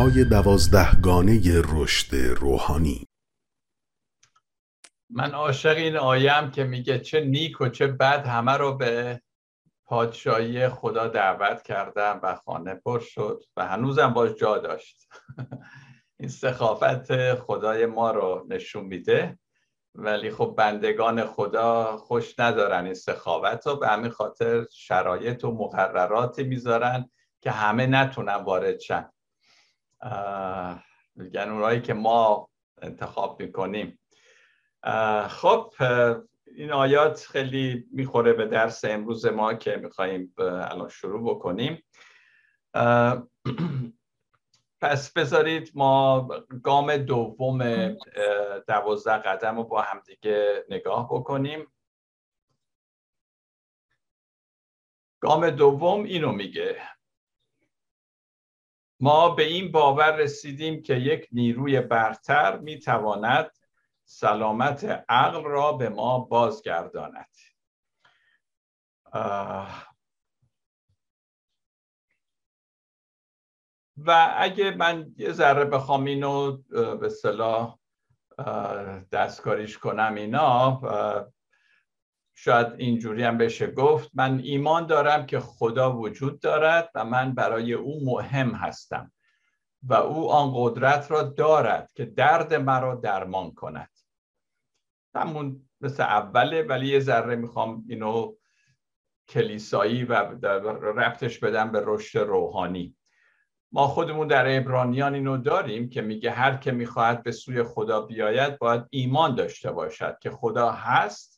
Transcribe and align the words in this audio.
های 0.00 0.24
دوازدهگانه 0.24 1.40
رشد 1.72 2.16
روحانی. 2.16 3.06
من 5.10 5.30
عاشق 5.30 5.76
این 5.76 5.96
آیم 5.96 6.50
که 6.50 6.64
میگه 6.64 6.98
چه 6.98 7.20
نیک 7.20 7.60
و 7.60 7.68
چه 7.68 7.86
بد 7.86 8.26
همه 8.26 8.52
رو 8.52 8.76
به 8.76 9.20
پادشاهی 9.84 10.68
خدا 10.68 11.08
دعوت 11.08 11.62
کردم 11.62 12.20
و 12.22 12.34
خانه 12.34 12.74
پر 12.74 12.98
شد 12.98 13.44
و 13.56 13.66
هنوزم 13.66 14.12
باش 14.12 14.34
جا 14.34 14.58
داشت. 14.58 15.08
این 16.20 16.28
سخافت 16.28 17.34
خدای 17.34 17.86
ما 17.86 18.10
رو 18.10 18.46
نشون 18.48 18.84
میده. 18.84 19.38
ولی 19.94 20.30
خب 20.30 20.54
بندگان 20.58 21.24
خدا 21.24 21.96
خوش 21.96 22.38
ندارن. 22.38 22.84
این 22.84 22.94
سخاوت 22.94 23.66
رو 23.66 23.76
به 23.76 23.88
همین 23.88 24.10
خاطر 24.10 24.66
شرایط 24.72 25.44
و 25.44 25.52
مقرراتی 25.52 26.42
می‌ذارن 26.42 27.10
که 27.40 27.50
همه 27.50 27.86
نتونن 27.86 28.34
وارد 28.34 28.80
شن. 28.80 29.10
میگن 31.14 31.50
اونایی 31.50 31.80
که 31.80 31.94
ما 31.94 32.48
انتخاب 32.82 33.42
می‌کنیم. 33.42 33.98
خب 35.28 35.74
این 36.56 36.72
آیات 36.72 37.26
خیلی 37.30 37.86
می‌خوره 37.92 38.32
به 38.32 38.46
درس 38.46 38.84
امروز 38.84 39.26
ما 39.26 39.54
که 39.54 39.76
میخواییم 39.76 40.34
الان 40.38 40.88
شروع 40.88 41.34
بکنیم. 41.34 41.82
پس 44.82 45.12
بذارید 45.12 45.70
ما 45.74 46.28
گام 46.62 46.96
دوم 46.96 47.88
دوازده 48.68 49.18
قدم 49.18 49.56
رو 49.56 49.64
با 49.64 49.82
همدیگه 49.82 50.64
نگاه 50.68 51.08
بکنیم. 51.12 51.66
گام 55.20 55.50
دوم 55.50 56.04
اینو 56.04 56.32
میگه. 56.32 56.82
ما 59.00 59.28
به 59.34 59.42
این 59.42 59.72
باور 59.72 60.16
رسیدیم 60.16 60.82
که 60.82 60.94
یک 60.94 61.28
نیروی 61.32 61.80
برتر 61.80 62.58
می‌تواند 62.58 63.50
سلامت 64.04 65.04
عقل 65.08 65.44
را 65.44 65.72
به 65.72 65.88
ما 65.88 66.18
بازگرداند. 66.18 67.36
و 73.96 74.34
اگه 74.36 74.70
من 74.70 75.14
یه 75.16 75.32
ذره 75.32 75.64
بخوام 75.64 76.04
اینو 76.04 76.56
به 77.00 77.08
صلاح 77.08 77.78
دستکاریش 79.12 79.78
کنم 79.78 80.14
اینا 80.14 80.80
شاید 82.42 82.66
اینجوری 82.78 83.22
هم 83.22 83.38
بشه 83.38 83.66
گفت 83.70 84.10
من 84.14 84.40
ایمان 84.44 84.86
دارم 84.86 85.26
که 85.26 85.40
خدا 85.40 85.96
وجود 85.96 86.40
دارد 86.40 86.90
و 86.94 87.04
من 87.04 87.34
برای 87.34 87.72
او 87.72 88.04
مهم 88.04 88.50
هستم 88.50 89.12
و 89.82 89.94
او 89.94 90.32
آن 90.32 90.52
قدرت 90.54 91.10
را 91.10 91.22
دارد 91.22 91.92
که 91.94 92.04
درد 92.04 92.54
مرا 92.54 92.94
درمان 92.94 93.54
کند. 93.54 93.90
همون 95.14 95.68
مثل 95.80 96.02
اوله 96.02 96.62
ولی 96.62 96.88
یه 96.88 97.00
ذره 97.00 97.36
می‌خوام 97.36 97.84
اینو 97.88 98.34
کلیسایی 99.28 100.04
و 100.04 100.14
رفتش 100.94 101.38
بدم 101.38 101.72
به 101.72 101.82
رشد 101.84 102.18
روحانی. 102.18 102.96
ما 103.72 103.86
خودمون 103.86 104.26
در 104.26 104.56
ابرانیان 104.56 105.14
اینو 105.14 105.36
داریم 105.36 105.88
که 105.88 106.02
میگه 106.02 106.30
هر 106.30 106.56
که 106.56 106.72
می‌خواهد 106.72 107.22
به 107.22 107.32
سوی 107.32 107.62
خدا 107.62 108.00
بیاید 108.00 108.58
باید 108.58 108.82
ایمان 108.90 109.34
داشته 109.34 109.72
باشد 109.72 110.18
که 110.20 110.30
خدا 110.30 110.70
هست 110.70 111.29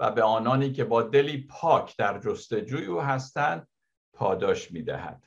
و 0.00 0.10
به 0.10 0.22
آنانی 0.22 0.72
که 0.72 0.84
با 0.84 1.02
دلی 1.02 1.46
پاک 1.46 1.96
در 1.96 2.20
جستجوی 2.20 2.86
او 2.86 3.00
هستند 3.00 3.68
پاداش 4.12 4.72
می‌دهد. 4.72 5.24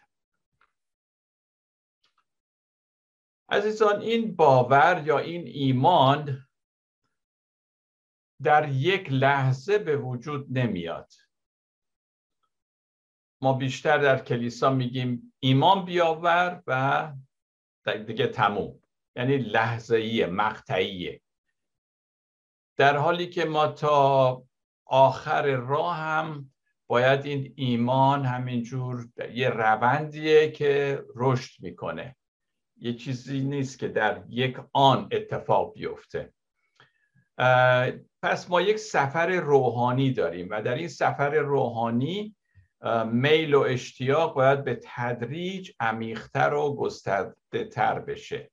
عزیزان 3.49 4.01
این 4.01 4.35
باور 4.35 5.03
یا 5.05 5.19
این 5.19 5.47
ایمان 5.47 6.47
در 8.43 8.69
یک 8.69 9.07
لحظه 9.11 9.77
به 9.77 9.97
وجود 9.97 10.57
نمیاد. 10.57 11.13
ما 13.41 13.53
بیشتر 13.53 13.97
در 13.97 14.19
کلیسا 14.23 14.69
میگیم 14.69 15.33
ایمان 15.39 15.85
بیاور 15.85 16.63
و 16.67 17.13
دیگه 18.07 18.27
تموم. 18.27 18.81
یعنی 19.15 19.37
لحظه‌ای 19.37 20.25
مقطعیه. 20.25 21.21
در 22.77 22.97
حالی 22.97 23.29
که 23.29 23.45
ما 23.45 23.67
تا 23.67 24.46
آخر 24.89 25.55
راه 25.55 25.97
هم 25.97 26.51
باید 26.87 27.25
این 27.25 27.53
ایمان 27.55 28.25
همینجور 28.25 29.07
یه 29.33 29.49
روندیه 29.49 30.51
که 30.51 31.03
رشد 31.15 31.63
می‌کنه. 31.63 32.15
یه 32.77 32.93
چیزی 32.93 33.39
نیست 33.39 33.79
که 33.79 33.87
در 33.87 34.23
یک 34.29 34.57
آن 34.73 35.09
اتفاق 35.11 35.73
بیفته. 35.73 36.33
پس 38.21 38.49
ما 38.49 38.61
یک 38.61 38.77
سفر 38.77 39.27
روحانی 39.27 40.11
داریم 40.11 40.47
و 40.51 40.61
در 40.61 40.75
این 40.75 40.87
سفر 40.87 41.29
روحانی 41.29 42.35
میل 43.05 43.53
و 43.53 43.59
اشتیاق 43.59 44.35
باید 44.35 44.63
به 44.63 44.79
تدریج 44.83 45.71
عمیقتر 45.79 46.53
و 46.53 46.75
گسترده 46.75 47.65
تر 47.71 47.99
بشه 47.99 48.51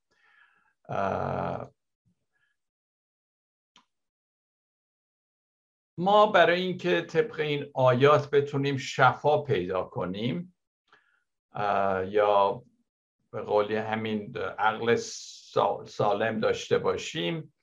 ما 5.99 6.27
برای 6.27 6.63
اینکه 6.63 7.03
طبق 7.03 7.41
این 7.41 7.71
آیات 7.75 8.31
بتونیم 8.31 8.77
شفا 8.77 9.43
پیدا 9.43 9.83
کنیم 9.83 10.57
یا 12.07 12.63
به 13.31 13.43
قولی 13.43 13.77
همین 13.77 14.37
عقل 14.39 14.97
سالم 15.87 16.41
داشته 16.41 16.79
باشیم 16.79 17.55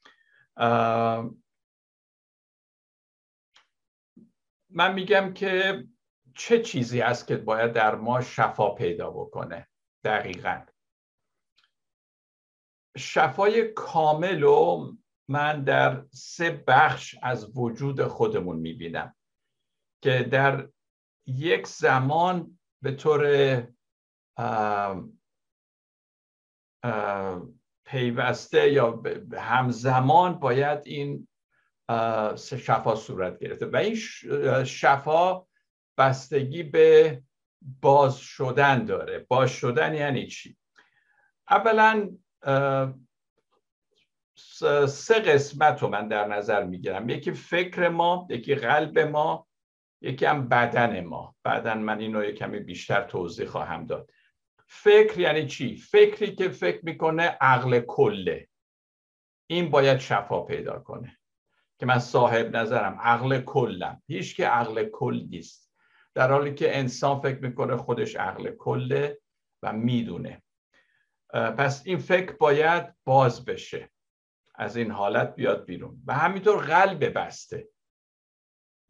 من 4.70 4.94
میگم 4.94 5.34
که 5.34 5.84
چه 6.36 6.62
چیزی 6.62 7.02
هست 7.02 7.28
که 7.28 7.38
باید 7.38 7.74
در 7.74 7.96
ما 7.96 8.22
شفا 8.22 8.70
پیدا 8.76 9.10
بکنه؟ 9.10 9.68
دقیقا. 10.04 10.66
شفای 12.98 13.68
کامل 13.68 14.42
رو 14.42 14.98
من 15.28 15.64
در 15.64 16.06
سه 16.12 16.64
بخش 16.68 17.16
از 17.22 17.58
وجود 17.58 18.04
خودمون 18.04 18.58
می‌بینم 18.58 19.16
که 20.04 20.24
در 20.24 20.70
یک 21.26 21.68
زمان 21.68 22.60
به 22.82 22.92
طور 22.92 23.24
پیوسته 27.86 28.72
یا 28.72 29.04
همزمان 29.38 30.40
باید 30.40 30.80
این 30.86 31.28
شفا 32.38 32.96
صورت 32.96 33.40
گرفته 33.40 33.66
و 33.66 33.76
این 33.76 33.96
شفا 34.64 35.48
بستگی 35.98 36.64
به 36.64 37.22
باز 37.82 38.18
شدن 38.18 38.86
داره. 38.86 39.20
باز 39.30 39.52
شدن 39.52 39.94
یعنی 39.96 40.28
چی؟ 40.28 40.58
اولا 41.50 42.10
سه 44.88 45.20
قسمت 45.20 45.82
رو 45.82 45.88
من 45.88 46.08
در 46.08 46.28
نظر 46.28 46.64
می‌گیرم. 46.64 47.10
یکی 47.10 47.32
فکر 47.32 47.90
ما 47.90 48.28
یکی 48.30 48.56
قلب 48.56 49.00
ما 49.00 49.48
یکی 50.02 50.26
هم 50.26 50.50
بدن 50.50 51.04
ما. 51.04 51.36
بعدا 51.44 51.76
من 51.76 52.00
اینو 52.00 52.24
یک 52.24 52.36
کمی 52.36 52.60
بیشتر 52.60 53.02
توضیح 53.02 53.48
خواهم 53.48 53.86
داد. 53.86 54.12
فکر 54.68 55.20
یعنی 55.20 55.48
چی؟ 55.48 55.76
فکری 55.76 56.36
که 56.36 56.50
فکر 56.50 56.80
می‌کنه 56.84 57.38
عقل 57.42 57.80
کله. 57.80 58.48
این 59.48 59.70
باید 59.70 59.98
شفا 60.00 60.42
پیدا 60.42 60.80
کنه. 60.80 61.18
که 61.80 61.86
من 61.86 62.00
صاحب 62.00 62.56
نظرم 62.56 63.00
عقل 63.02 63.42
کلم. 63.42 64.02
هیچ 64.08 64.36
که 64.36 64.48
عقل 64.48 64.90
کل 64.90 65.26
نیست. 65.30 65.72
در 66.14 66.32
حالی 66.32 66.54
که 66.54 66.78
انسان 66.78 67.20
فکر 67.20 67.40
می‌کنه 67.40 67.78
خودش 67.78 68.16
عقل 68.16 68.52
کله 68.52 69.20
و 69.64 69.74
می‌دونه. 69.74 70.44
پس 71.34 71.84
این 71.86 71.98
فکر 71.98 72.32
باید 72.32 72.94
باز 73.06 73.46
بشه. 73.46 73.90
از 74.62 74.78
این 74.78 74.92
حالت 74.92 75.36
بیاد 75.36 75.66
بیرون. 75.66 76.04
و 76.08 76.14
همینطور 76.14 76.66
قلب 76.66 77.18
بسته. 77.18 77.70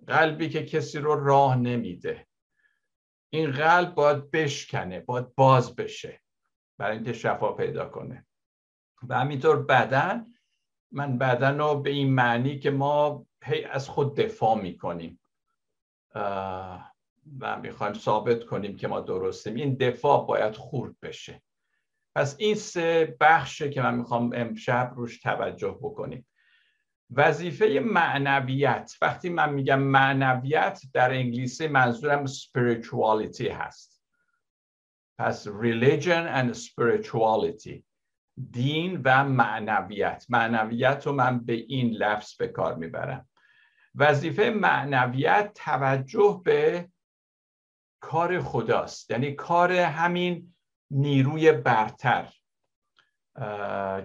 قلبی 0.07 0.50
که 0.50 0.65
کسی 0.65 1.00
رو 1.00 1.25
راه 1.25 1.56
نمیده. 1.56 2.27
این 3.29 3.51
قلب 3.51 3.95
باید 3.95 4.31
بشکنه 4.31 5.00
باید 5.00 5.35
باز 5.35 5.75
بشه. 5.75 6.21
برای 6.77 6.95
اینکه 6.95 7.13
شفا 7.13 7.51
پیدا 7.53 7.89
کنه. 7.89 8.27
و 9.07 9.19
همینطور 9.19 9.63
بدن. 9.63 10.25
من 10.91 11.18
بدن 11.18 11.59
رو 11.59 11.81
به 11.81 11.89
این 11.89 12.13
معنی 12.13 12.59
که 12.59 12.71
ما 12.71 13.25
هی 13.44 13.63
از 13.63 13.89
خود 13.89 14.15
دفاع 14.15 14.62
می‌کنیم. 14.62 15.19
و 17.39 17.59
می‌خوایم 17.62 17.94
ثابت 17.94 18.45
کنیم 18.45 18.75
که 18.75 18.88
ما 18.88 19.01
درستیم. 19.01 19.56
این 19.56 19.75
دفاع 19.75 20.27
باید 20.27 20.56
خورد 20.56 21.00
بشه. 21.01 21.41
پس 22.16 22.36
این 22.40 22.56
سه 22.56 23.18
بخشه 23.19 23.69
که 23.69 23.81
من 23.81 23.96
می‌خوام 23.96 24.31
امشب 24.36 24.94
روش 24.96 25.19
توجه 25.19 25.78
بکنیم. 25.81 26.28
وظیفه 27.12 27.80
معنویت. 27.86 28.94
وقتی 29.02 29.30
من 29.30 29.54
میگم 29.54 29.80
معنویت 29.80 30.81
در 30.94 31.12
انگلیسی 31.12 31.68
منظورم 31.68 32.25
spirituality 32.28 33.48
هست. 33.48 34.04
پس 35.19 35.48
religion 35.48 36.28
and 36.36 36.56
spirituality. 36.56 37.84
دین 38.52 39.02
و 39.06 39.24
معنویت. 39.24 40.25
معنویت 40.30 41.08
رو 41.08 41.13
من 41.13 41.46
به 41.46 41.54
این 41.54 41.94
لفظ 41.94 42.36
به 42.36 42.48
کار 42.48 42.75
می‌برم. 42.75 43.30
وظیفه 43.96 44.50
معنویت 44.50 45.52
توجه 45.56 46.42
به 46.46 46.90
کار 48.00 48.42
خداست. 48.42 49.12
یعنی 49.12 49.34
کار 49.34 49.72
همین 49.72 50.54
نیروی 50.91 51.51
برتر. 51.51 52.33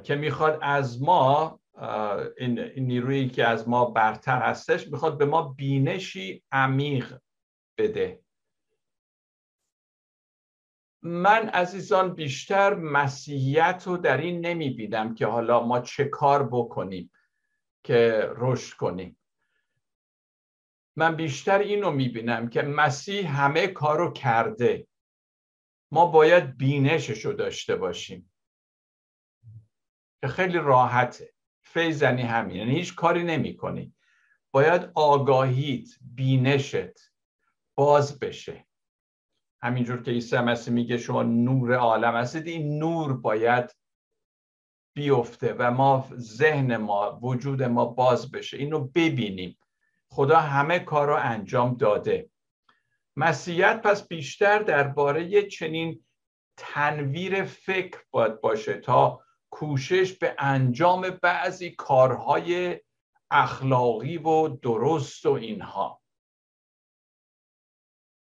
که 0.03 0.15
می‌خواد 0.15 0.59
از 0.63 1.03
ما 1.03 1.61
این 2.37 2.59
نیرویی 2.77 3.29
که 3.29 3.47
از 3.47 3.69
ما 3.69 3.85
برتر 3.85 4.43
هستش 4.43 4.89
می‌خواد 4.89 5.19
به 5.19 5.25
ما 5.25 5.43
بینشی 5.43 6.45
عمیق 6.53 7.19
بده. 7.79 8.21
من 11.03 11.49
عزیزان 11.49 12.15
بیشتر 12.15 12.75
مسیحیت 12.75 13.83
رو 13.87 13.97
در 13.97 14.17
این 14.17 14.47
نمی 14.47 14.71
بینم 14.71 15.15
که 15.15 15.27
حالا 15.27 15.67
ما 15.67 15.81
چه 15.81 16.05
کار 16.05 16.49
بکنیم 16.49 17.11
که 17.85 18.31
رشد 18.37 18.77
کنیم. 18.77 19.19
من 20.97 21.17
بیشتر 21.17 21.59
اینو 21.59 21.91
می 21.91 22.09
بینم 22.09 22.49
که 22.49 22.63
مسیح 22.63 23.41
همه 23.41 23.67
کار 23.67 23.99
رو 23.99 24.13
کرده. 24.13 24.87
ما 25.91 26.07
باید 26.07 26.57
بینشش 26.57 27.25
رو 27.25 27.33
داشته 27.33 27.77
باشیم. 27.77 28.33
که 30.21 30.29
خیلی 30.29 30.59
راحته. 30.59 31.33
فیزنی 31.63 32.23
همین. 32.23 32.57
یعنی 32.57 32.75
هیچ 32.75 32.95
کاری 32.95 33.25
نمی 33.25 33.57
کنی 33.57 33.95
باید 34.51 34.91
آگاهیت 34.95 35.89
بینشت 36.01 37.13
باز 37.75 38.19
بشه. 38.19 38.67
همینجور 39.63 40.03
که 40.03 40.11
عیسی 40.11 40.37
مسیح 40.37 40.75
میگه 40.75 40.99
شما 40.99 41.23
نور 41.23 41.75
عالم 41.75 42.17
هستید 42.17 42.47
این 42.47 42.79
نور 42.79 43.17
باید 43.17 43.77
بیفته 44.97 45.55
و 45.59 45.71
ما 45.71 46.09
ذهن 46.15 46.77
ما 46.77 47.19
وجود 47.23 47.63
ما 47.63 47.85
باز 47.85 48.31
بشه. 48.31 48.57
اینو 48.57 48.85
ببینیم. 48.85 49.59
خدا 50.09 50.41
همه 50.41 50.79
کار 50.79 51.07
رو 51.07 51.17
انجام 51.17 51.77
داده. 51.77 52.31
مسیحیت 53.17 53.83
پس 53.83 54.09
بیشتر 54.09 54.59
درباره 54.59 55.43
چنین 55.43 56.05
تنویر 56.57 57.45
فکر 57.45 57.99
باید 58.11 58.41
باشه 58.41 58.81
تا 58.81 59.25
کوشش 59.51 60.13
به 60.13 60.37
انجام 60.39 61.11
بعضی 61.23 61.71
کارهای 61.71 62.81
اخلاقی 63.31 64.19
و 64.19 64.49
درست 64.49 65.27
و 65.27 65.31
اینها. 65.31 66.03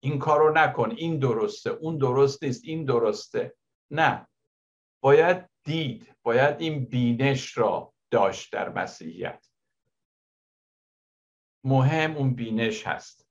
این 0.02 0.18
کار 0.18 0.38
رو 0.40 0.52
نکن 0.54 0.90
این 0.90 1.18
درسته 1.18 1.70
اون 1.70 1.98
درست 1.98 2.42
نیست 2.44 2.64
این 2.64 2.84
درسته. 2.84 3.56
نه. 3.90 4.28
باید 5.00 5.50
دید 5.64 6.14
باید 6.22 6.60
این 6.60 6.84
بینش 6.84 7.58
را 7.58 7.94
داشت 8.10 8.52
در 8.52 8.68
مسیحیت. 8.68 9.46
مهم 11.64 12.16
اون 12.16 12.34
بینش 12.34 12.86
هست. 12.86 13.23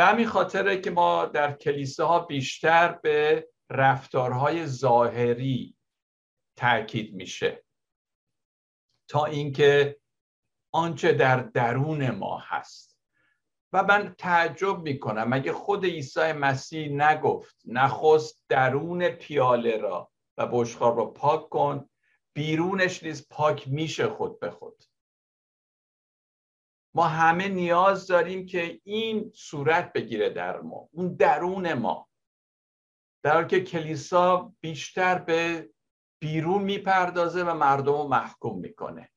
به 0.00 0.06
همین 0.06 0.26
خاطره 0.26 0.80
که 0.80 0.90
ما 0.90 1.26
در 1.26 1.52
کلیسه 1.52 2.04
ها 2.04 2.18
بیشتر 2.18 2.92
به 2.92 3.48
رفتارهای 3.70 4.66
ظاهری 4.66 5.76
تاکید 6.56 7.14
میشه. 7.14 7.64
تا 9.08 9.24
اینکه 9.24 10.00
آنچه 10.72 11.12
در 11.12 11.36
درون 11.36 12.10
ما 12.10 12.38
هست. 12.38 12.98
و 13.72 13.82
من 13.82 14.14
تعجب 14.18 14.78
می‌کنم. 14.78 15.28
مگه 15.28 15.52
خود 15.52 15.84
عیسی 15.84 16.32
مسیح 16.32 16.88
نگفت 16.88 17.56
نخست 17.64 18.44
درون 18.48 19.08
پیاله 19.08 19.76
را 19.76 20.10
و 20.38 20.46
بشخار 20.46 20.94
را 20.94 21.06
پاک 21.06 21.48
کن 21.48 21.88
بیرونش 22.32 23.02
نیز 23.02 23.28
پاک 23.28 23.68
میشه 23.68 24.08
خود 24.08 24.40
به 24.40 24.50
خود. 24.50 24.84
ما 26.94 27.04
همه 27.04 27.48
نیاز 27.48 28.06
داریم 28.06 28.46
که 28.46 28.80
این 28.84 29.32
صورت 29.34 29.92
بگیره 29.92 30.30
در 30.30 30.60
ما 30.60 30.88
اون 30.92 31.14
درون 31.14 31.72
ما. 31.72 32.08
در 33.24 33.34
حالی 33.34 33.48
که 33.48 33.60
کلیسا 33.60 34.54
بیشتر 34.60 35.18
به 35.18 35.70
بیرون 36.22 36.62
می‌پردازه 36.62 37.44
و 37.44 37.54
مردم 37.54 37.92
رو 37.92 38.08
محکوم 38.08 38.58
می‌کنه. 38.58 39.10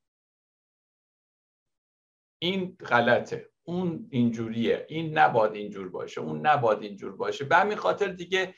این 2.42 2.78
غلطه. 2.80 3.50
اون 3.64 4.08
اینجوریه. 4.12 4.86
این 4.90 5.18
نباد 5.18 5.56
اینجور 5.56 5.90
باشه. 5.90 6.22
اون 6.22 6.48
نباد 6.48 6.84
اینجور 6.84 7.16
باشه. 7.16 7.46
به 7.46 7.56
همین 7.56 7.78
خاطر 7.78 8.08
دیگه 8.08 8.56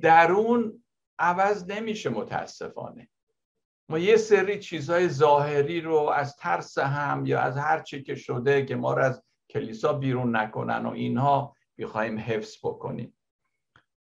درون 0.00 0.84
عوض 1.18 1.70
نمیشه 1.70 2.10
متاسفانه. 2.10 3.10
ما 3.90 3.98
یه 3.98 4.16
سری 4.16 4.58
چیزهای 4.58 5.08
ظاهری 5.08 5.80
رو 5.80 5.96
از 5.96 6.36
ترس 6.36 6.78
هم 6.78 7.26
یا 7.26 7.40
از 7.40 7.56
هر 7.56 7.80
چی 7.80 8.02
که 8.02 8.14
شده 8.14 8.64
که 8.64 8.76
ما 8.76 8.94
رو 8.94 9.02
از 9.02 9.22
کلیسا 9.50 9.92
بیرون 9.92 10.36
نکنن 10.36 10.86
و 10.86 10.90
اینها 10.90 11.56
می‌خوایم 11.76 12.18
حفظ 12.18 12.56
بکنیم. 12.62 13.18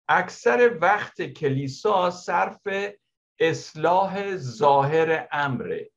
اکثر 0.09 0.79
وقت 0.81 1.23
کلیسا 1.23 2.11
صرف 2.11 2.61
اصلاح 3.39 4.37
ظاهر 4.37 5.29
امره 5.33 5.91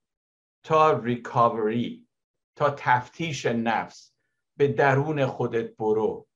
تا 0.65 0.99
ریکاوری 0.99 2.07
تا 2.55 2.75
تفتیش 2.77 3.45
نفس 3.45 4.13
به 4.57 4.67
درون 4.67 5.25
خودت 5.25 5.75
برو. 5.77 6.27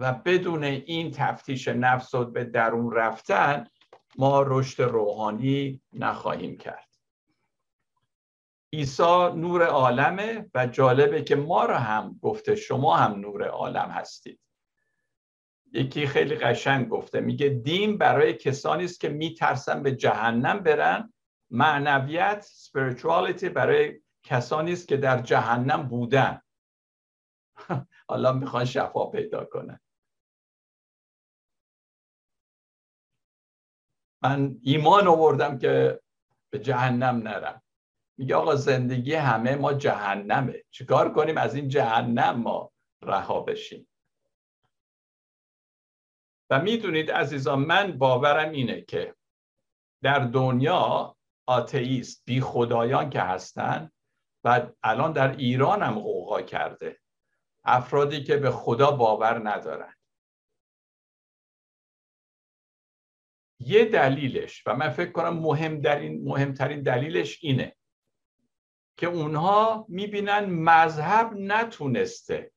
و 0.00 0.12
بدون 0.12 0.64
این 0.64 1.10
تفتیش 1.10 1.68
نفس 1.68 2.14
و 2.14 2.24
به 2.24 2.44
درون 2.44 2.92
رفتن 2.92 3.66
ما 4.18 4.42
رشد 4.42 4.82
روحانی 4.82 5.82
نخواهیم 5.92 6.58
کرد. 6.58 6.88
عیسی 8.72 9.32
نور 9.34 9.62
عالمه 9.62 10.50
و 10.54 10.66
جالبه 10.66 11.22
که 11.22 11.36
ما 11.36 11.64
را 11.64 11.78
هم 11.78 12.18
گفته 12.22 12.56
شما 12.56 12.96
هم 12.96 13.20
نور 13.20 13.44
عالم 13.48 13.90
هستید. 13.90 14.40
یکی 15.72 16.06
خیلی 16.06 16.34
قشنگ 16.34 16.88
گفته 16.88 17.20
میگه 17.20 17.48
دین 17.48 17.98
برای 17.98 18.34
کسانی 18.34 18.84
است 18.84 19.00
که 19.00 19.08
میترسن 19.08 19.82
به 19.82 19.96
جهنم 19.96 20.60
برن. 20.60 21.12
معنویت 21.50 22.46
spirituality 22.46 23.44
برای 23.44 24.00
کسانی 24.22 24.72
است 24.72 24.88
که 24.88 24.96
در 24.96 25.22
جهنم 25.22 25.82
بودن. 25.82 26.40
حالا 28.08 28.32
می‌خوان 28.32 28.64
شفا 28.64 29.06
پیدا 29.06 29.44
کنن. 29.44 29.80
من 34.22 34.56
ایمان 34.62 35.06
آوردم 35.06 35.58
که 35.58 36.00
به 36.50 36.58
جهنم 36.58 37.16
نرم. 37.16 37.62
میگه 38.18 38.34
آقا 38.34 38.54
زندگی 38.54 39.14
همه 39.14 39.54
ما 39.54 39.72
جهنمه. 39.72 40.64
چیکار 40.70 41.12
کنیم؟ 41.12 41.38
از 41.38 41.54
این 41.54 41.68
جهنم 41.68 42.40
ما 42.40 42.72
رها 43.02 43.40
بشیم. 43.40 43.88
و 46.50 46.60
می‌دونید 46.62 47.10
عزیزان 47.10 47.58
من 47.58 47.98
باورم 47.98 48.50
اینه 48.50 48.80
که 48.80 49.14
در 50.02 50.18
دنیا 50.18 51.16
آتئیست 51.46 52.22
بی 52.24 52.40
خدایان 52.40 53.10
که 53.10 53.20
هستن 53.20 53.90
و 54.44 54.66
الان 54.82 55.12
در 55.12 55.36
ایران 55.36 55.82
هم 55.82 55.98
قوقا 55.98 56.42
کرده. 56.42 57.00
افرادی 57.64 58.24
که 58.24 58.36
به 58.36 58.50
خدا 58.50 58.90
باور 58.90 59.50
ندارن. 59.50 59.94
یه 63.60 63.84
دلیلش 63.84 64.62
و 64.66 64.76
من 64.76 64.88
فکر 64.88 65.12
کنم 65.12 65.38
مهم 65.38 65.80
در 65.80 65.98
این 65.98 66.24
مهمترین 66.24 66.82
دلیلش 66.82 67.38
اینه 67.42 67.76
که 68.96 69.06
اونها 69.06 69.86
می‌بینن 69.88 70.44
مذهب 70.44 71.34
نتونسته 71.34 72.52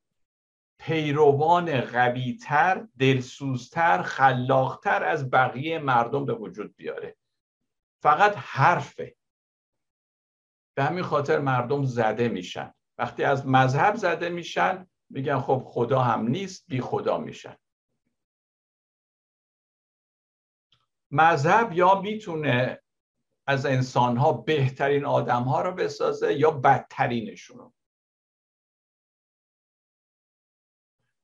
پیروان 0.78 1.80
قویتر 1.80 2.86
دلسوزتر 2.98 4.02
خلاقتر 4.02 5.04
از 5.04 5.30
بقیه 5.30 5.78
مردم 5.78 6.24
به 6.24 6.34
وجود 6.34 6.76
بیاره. 6.76 7.16
فقط 8.02 8.34
حرفه. 8.36 9.16
به 10.74 10.84
همین 10.84 11.02
خاطر 11.02 11.38
مردم 11.38 11.84
زده 11.84 12.28
میشن. 12.28 12.74
وقتی 12.98 13.24
از 13.24 13.46
مذهب 13.46 13.94
زده 13.94 14.28
میشن 14.28 14.86
میگن 15.10 15.38
خب 15.38 15.62
خدا 15.66 16.02
هم 16.02 16.26
نیست 16.28 16.64
بی 16.68 16.80
خدا 16.80 17.18
میشن. 17.18 17.56
مذهب 21.12 21.72
یا 21.72 22.00
می‌تونه 22.00 22.82
از 23.46 23.66
انسانها 23.66 24.32
بهترین 24.32 25.04
آدمها 25.04 25.62
رو 25.62 25.72
بسازه 25.72 26.34
یا 26.34 26.50
بدترینشون 26.50 27.58
رو؟ 27.58 27.74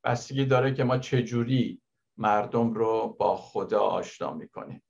بستگی 0.04 0.44
داره 0.44 0.74
که 0.74 0.84
ما 0.84 0.98
چجوری 0.98 1.82
مردم 2.16 2.72
رو 2.72 3.08
با 3.08 3.36
خدا 3.36 3.80
آشنا 3.80 4.34
می‌کنیم. 4.34 4.82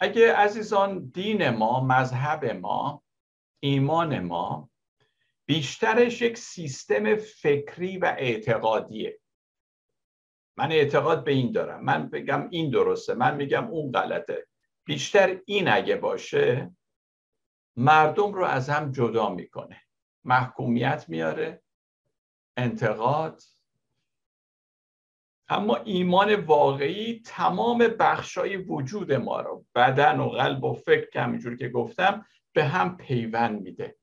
اگه 0.00 0.34
عزیزان 0.34 1.08
دین 1.08 1.50
ما 1.50 1.80
مذهب 1.80 2.44
ما 2.44 3.02
ایمان 3.60 4.20
ما 4.20 4.70
بیشترش 5.46 6.22
یک 6.22 6.38
سیستم 6.38 7.16
فکری 7.16 7.98
و 7.98 8.14
اعتقادیه. 8.18 9.20
من 10.56 10.72
اعتقاد 10.72 11.24
به 11.24 11.32
این 11.32 11.52
دارم. 11.52 11.84
من 11.84 12.08
بگم 12.08 12.48
این 12.50 12.70
درسته. 12.70 13.14
من 13.14 13.36
میگم 13.36 13.66
اون 13.66 13.92
غلطه. 13.92 14.46
بیشتر 14.84 15.40
این 15.44 15.68
اگه 15.68 15.96
باشه 15.96 16.76
مردم 17.76 18.32
رو 18.32 18.44
از 18.44 18.68
هم 18.70 18.92
جدا 18.92 19.28
می‌کنه. 19.28 19.80
محکومیت 20.24 21.04
میاره 21.08 21.62
انتقاد. 22.56 23.40
اما 25.48 25.76
ایمان 25.76 26.34
واقعی 26.34 27.22
تمام 27.26 27.78
بخشای 27.78 28.56
وجود 28.56 29.12
ما 29.12 29.40
رو 29.40 29.66
بدن 29.74 30.20
و 30.20 30.28
قلب 30.28 30.64
و 30.64 30.74
فکر 30.74 31.10
که 31.10 31.20
همینجور 31.20 31.56
که 31.56 31.68
گفتم 31.68 32.26
به 32.52 32.64
هم 32.64 32.96
پیوند 32.96 33.62
میده. 33.62 33.96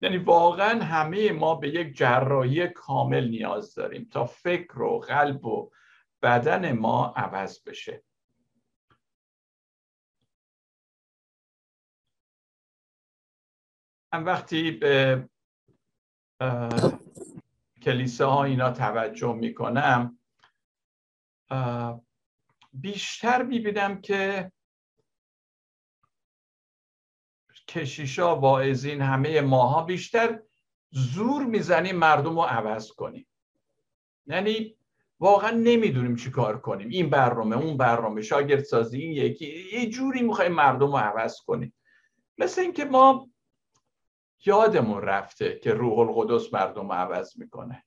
یعنی 0.00 0.18
واقعا 0.18 0.82
همه 0.82 1.32
ما 1.32 1.54
به 1.54 1.68
یک 1.68 1.96
جراحی 1.96 2.68
کامل 2.68 3.28
نیاز 3.28 3.74
داریم 3.74 4.08
تا 4.12 4.24
فکر 4.24 4.82
و 4.82 4.98
قلب 4.98 5.44
و 5.44 5.70
بدن 6.22 6.72
ما 6.72 7.06
عوض 7.16 7.62
بشه. 7.64 8.04
من 14.12 14.24
وقتی 14.24 14.70
به 14.70 15.28
کلیسه 17.82 18.24
ها 18.24 18.44
اینا 18.44 18.70
توجه 18.70 19.32
می‌کنم 19.32 20.18
بیشتر 22.72 23.42
می‌بینم 23.42 24.00
که 24.00 24.52
کشیشا 27.74 28.36
واعظین 28.36 29.00
همه 29.00 29.40
ماها 29.40 29.82
بیشتر 29.82 30.40
زور 30.90 31.44
می‌زنیم 31.44 31.96
مردم 31.96 32.34
رو 32.34 32.42
عوض 32.42 32.92
کنیم. 32.92 33.26
یعنی 34.26 34.76
واقعا 35.20 35.50
نمی‌دونیم 35.50 36.16
چی 36.16 36.30
کار 36.30 36.60
کنیم. 36.60 36.88
این 36.88 37.10
برنامه 37.10 37.56
اون 37.56 37.76
برنامه 37.76 38.22
شاگرد 38.22 38.62
سازی 38.62 38.98
این 38.98 39.12
یکی. 39.12 39.64
یه 39.72 39.90
جوری 39.90 40.22
می‌خوایم 40.22 40.52
مردم 40.52 40.86
رو 40.92 40.96
عوض 40.96 41.40
کنیم. 41.40 41.74
مثل 42.38 42.60
اینکه 42.60 42.84
ما 42.84 43.30
یادمون 44.46 45.02
رفته 45.02 45.60
که 45.62 45.72
روح 45.72 45.98
القدس 45.98 46.54
مردم 46.54 46.88
رو 46.88 46.92
عوض 46.92 47.38
می‌کنه. 47.38 47.84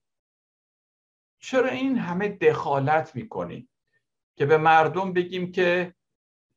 چرا 1.40 1.70
این 1.70 1.98
همه 1.98 2.30
دخالت 2.30 3.16
می‌کنیم؟ 3.16 3.70
که 4.36 4.46
به 4.46 4.58
مردم 4.58 5.14
بگیم 5.14 5.52
که 5.52 5.94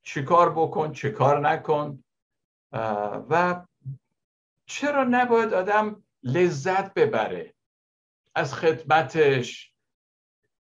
چیکار 0.03 0.53
بکن 0.53 0.93
چیکار 0.93 1.41
نکن. 1.41 2.05
و 3.31 3.65
چرا 4.67 5.05
نباید 5.05 5.55
آدم 5.55 6.05
لذت 6.23 6.95
ببره 6.95 7.55
از 8.35 8.55
خدمتش؟ 8.55 9.75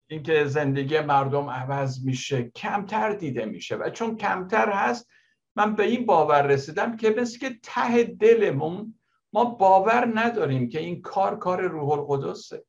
اینکه 0.07 0.45
زندگی 0.45 0.99
مردم 0.99 1.49
عوض 1.49 2.05
میشه 2.05 2.51
کمتر 2.55 3.13
دیده 3.13 3.45
میشه. 3.45 3.75
و 3.75 3.89
چون 3.89 4.17
کمتر 4.17 4.71
هست 4.71 5.09
من 5.55 5.75
به 5.75 5.83
این 5.83 6.05
باور 6.05 6.41
رسیدم 6.41 6.97
که 6.97 7.09
مثل 7.09 7.39
که 7.39 7.59
ته 7.63 8.03
دلمون 8.03 8.99
ما 9.33 9.45
باور 9.45 10.11
نداریم 10.13 10.69
که 10.69 10.79
این 10.79 11.01
کار 11.01 11.37
کار 11.37 11.61
روح 11.61 11.89
القدسه. 11.89 12.63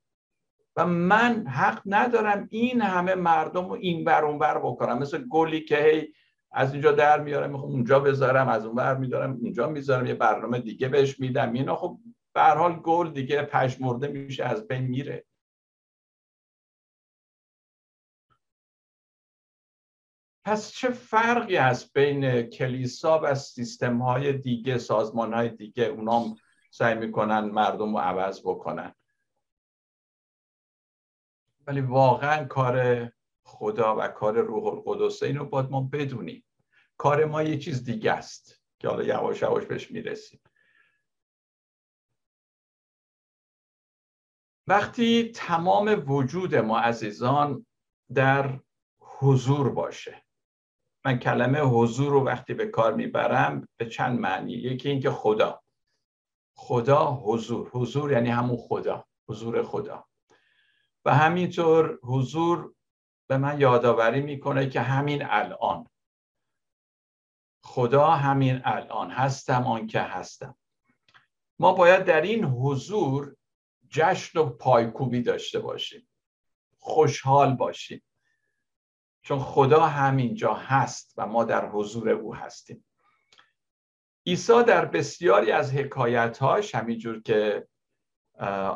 و 0.76 0.86
من 0.86 1.46
حق 1.46 1.82
ندارم 1.86 2.48
این 2.50 2.80
همه 2.80 3.14
مردم 3.14 3.68
رو 3.68 3.72
این 3.72 4.04
بر 4.04 4.24
اون 4.24 4.38
بر 4.38 4.58
بکنم. 4.58 4.98
مثل 4.98 5.24
گلی 5.28 5.60
که 5.60 5.76
هی 5.76 6.12
از 6.56 6.72
اینجا 6.72 6.92
در 6.92 7.20
میارم 7.20 7.50
می‌خوام 7.50 7.70
اونجا 7.70 8.00
بذارم 8.00 8.48
از 8.48 8.66
اون 8.66 8.74
بر 8.74 8.96
میدارم 8.96 9.32
اونجا 9.32 9.68
می‌ذارم 9.68 10.06
یه 10.06 10.14
برنامه 10.14 10.58
دیگه 10.58 10.88
بهش 10.88 11.20
میدم. 11.20 11.52
اینا 11.52 11.76
خب 11.76 11.98
به 12.34 12.42
حال 12.42 12.80
گل 12.80 13.10
دیگه 13.10 13.42
پشمرده 13.42 14.08
میشه 14.08 14.44
از 14.44 14.68
بین 14.68 14.82
میره. 14.82 15.24
پس 20.44 20.70
چه 20.70 20.90
فرقی 20.90 21.56
هست 21.56 21.92
بین 21.92 22.42
کلیسا 22.42 23.20
و 23.22 23.34
سیستم 23.34 24.02
های 24.02 24.32
دیگه 24.32 24.78
سازمان 24.78 25.34
های 25.34 25.48
دیگه؟ 25.48 25.84
اونام 25.84 26.34
سعی 26.70 26.94
می‌کنن 26.94 27.40
مردم 27.40 27.92
رو 27.96 27.98
عوض 27.98 28.40
بکنن. 28.40 28.94
ولی 31.66 31.80
واقعا 31.80 32.44
کار 32.44 33.15
خدا 33.46 33.96
و 33.96 34.08
کار 34.08 34.40
روح 34.40 34.64
القدس 34.64 35.22
اینو 35.22 35.44
باید 35.44 35.70
ما 35.70 35.80
بدونیم. 35.92 36.44
کار 36.96 37.24
ما 37.24 37.42
یه 37.42 37.58
چیز 37.58 37.84
دیگه 37.84 38.12
است 38.12 38.62
که 38.78 38.88
حالا 38.88 39.02
یواش 39.02 39.42
یواش 39.42 39.64
بهش 39.64 39.90
می‌رسیم. 39.90 40.40
وقتی 44.66 45.32
تمام 45.32 46.04
وجود 46.06 46.54
ما 46.54 46.78
عزیزان 46.78 47.66
در 48.14 48.60
حضور 49.00 49.70
باشه 49.70 50.24
من 51.04 51.18
کلمه 51.18 51.60
حضور 51.60 52.12
رو 52.12 52.24
وقتی 52.24 52.54
به 52.54 52.66
کار 52.66 52.94
می‌برم 52.94 53.68
به 53.76 53.88
چند 53.88 54.20
معنی؟ 54.20 54.52
یکی 54.52 54.90
اینکه 54.90 55.10
خدا. 55.10 55.62
خدا 56.56 57.12
حضور. 57.12 57.68
حضور 57.68 58.12
یعنی 58.12 58.28
همون 58.28 58.56
خدا. 58.56 59.04
حضور 59.28 59.62
خدا. 59.62 60.06
و 61.04 61.14
همینطور 61.14 61.98
حضور 62.02 62.75
به 63.26 63.36
من 63.36 63.60
یادآوری 63.60 64.20
می‌کنه 64.20 64.68
که 64.68 64.80
همین 64.80 65.26
الان. 65.26 65.88
خدا 67.62 68.06
همین 68.06 68.60
الان. 68.64 69.10
هستم 69.10 69.66
آن 69.66 69.86
که 69.86 70.00
هستم. 70.00 70.56
ما 71.58 71.72
باید 71.72 72.04
در 72.04 72.20
این 72.20 72.44
حضور 72.44 73.36
جشن 73.90 74.38
و 74.38 74.46
پایکوبی 74.50 75.22
داشته 75.22 75.58
باشیم. 75.58 76.08
خوشحال 76.78 77.54
باشیم. 77.54 78.02
چون 79.22 79.38
خدا 79.38 79.86
همینجا 79.86 80.54
هست 80.54 81.14
و 81.16 81.26
ما 81.26 81.44
در 81.44 81.68
حضور 81.68 82.10
او 82.10 82.34
هستیم. 82.34 82.84
عیسی 84.26 84.62
در 84.62 84.84
بسیاری 84.84 85.52
از 85.52 85.72
حکایتهاش 85.72 86.74
همینجور 86.74 87.22
که 87.22 87.68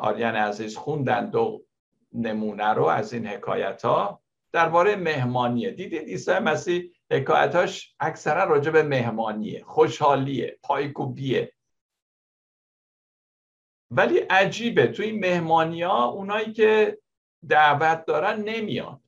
آریان 0.01 0.35
عزیز 0.35 0.77
خوندن 0.77 1.29
دو 1.29 1.65
نمونه 2.13 2.67
رو 2.67 2.85
از 2.85 3.13
این 3.13 3.27
حکایت 3.27 3.85
ها 3.85 4.20
درباره 4.53 4.95
مهمانیه 4.95 5.71
دیدید 5.71 6.01
عیسی 6.01 6.39
مسیح 6.39 6.91
حکایتاش 7.11 7.95
اکثرا 7.99 8.43
راجع 8.43 8.71
به 8.71 8.83
مهمانیه 8.83 9.63
خوشحالیه 9.63 10.59
پایکوبیه 10.63 11.53
ولی 13.91 14.17
عجیبه 14.17 14.87
توی 14.87 15.05
این 15.05 15.19
مهمانی 15.19 15.83
ها 15.83 16.05
اونایی 16.05 16.53
که 16.53 16.99
دعوت 17.49 18.05
دارن 18.05 18.41
نمیان 18.41 19.03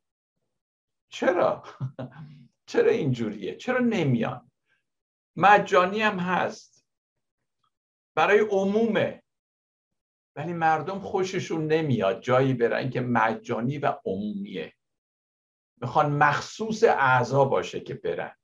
چرا؟ 1.10 1.64
چرا 2.70 2.92
اینجوریه؟ 2.92 3.56
چرا 3.56 3.80
نمیان؟ 3.80 4.52
مجانی 5.36 6.02
هم 6.02 6.20
هست 6.20 6.86
برای 8.16 8.40
عمومه 8.40 9.24
ولی 10.36 10.54
مردم 10.54 11.00
خوششون 11.00 11.68
نمیاد 11.68 12.22
جایی 12.22 12.54
برن 12.54 12.90
که 12.90 13.02
مجانی 13.02 13.78
و 13.78 13.94
عمومیه 14.06 14.74
می‌خوان 15.84 16.12
مخصوص 16.12 16.84
اعضا 16.84 17.46
باشه 17.46 17.80
که 17.80 17.94
برن. 17.94 18.36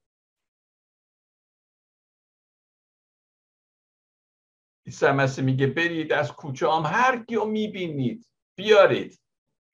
عیسی 4.86 5.08
مسیح 5.08 5.44
میگه 5.44 5.68
برید 5.68 6.14
از 6.14 6.32
کوچه 6.32 6.72
هم 6.72 6.84
هر 6.86 7.26
کیو 7.26 7.46
می‌بینید 7.46 8.28
بیارید. 8.56 9.22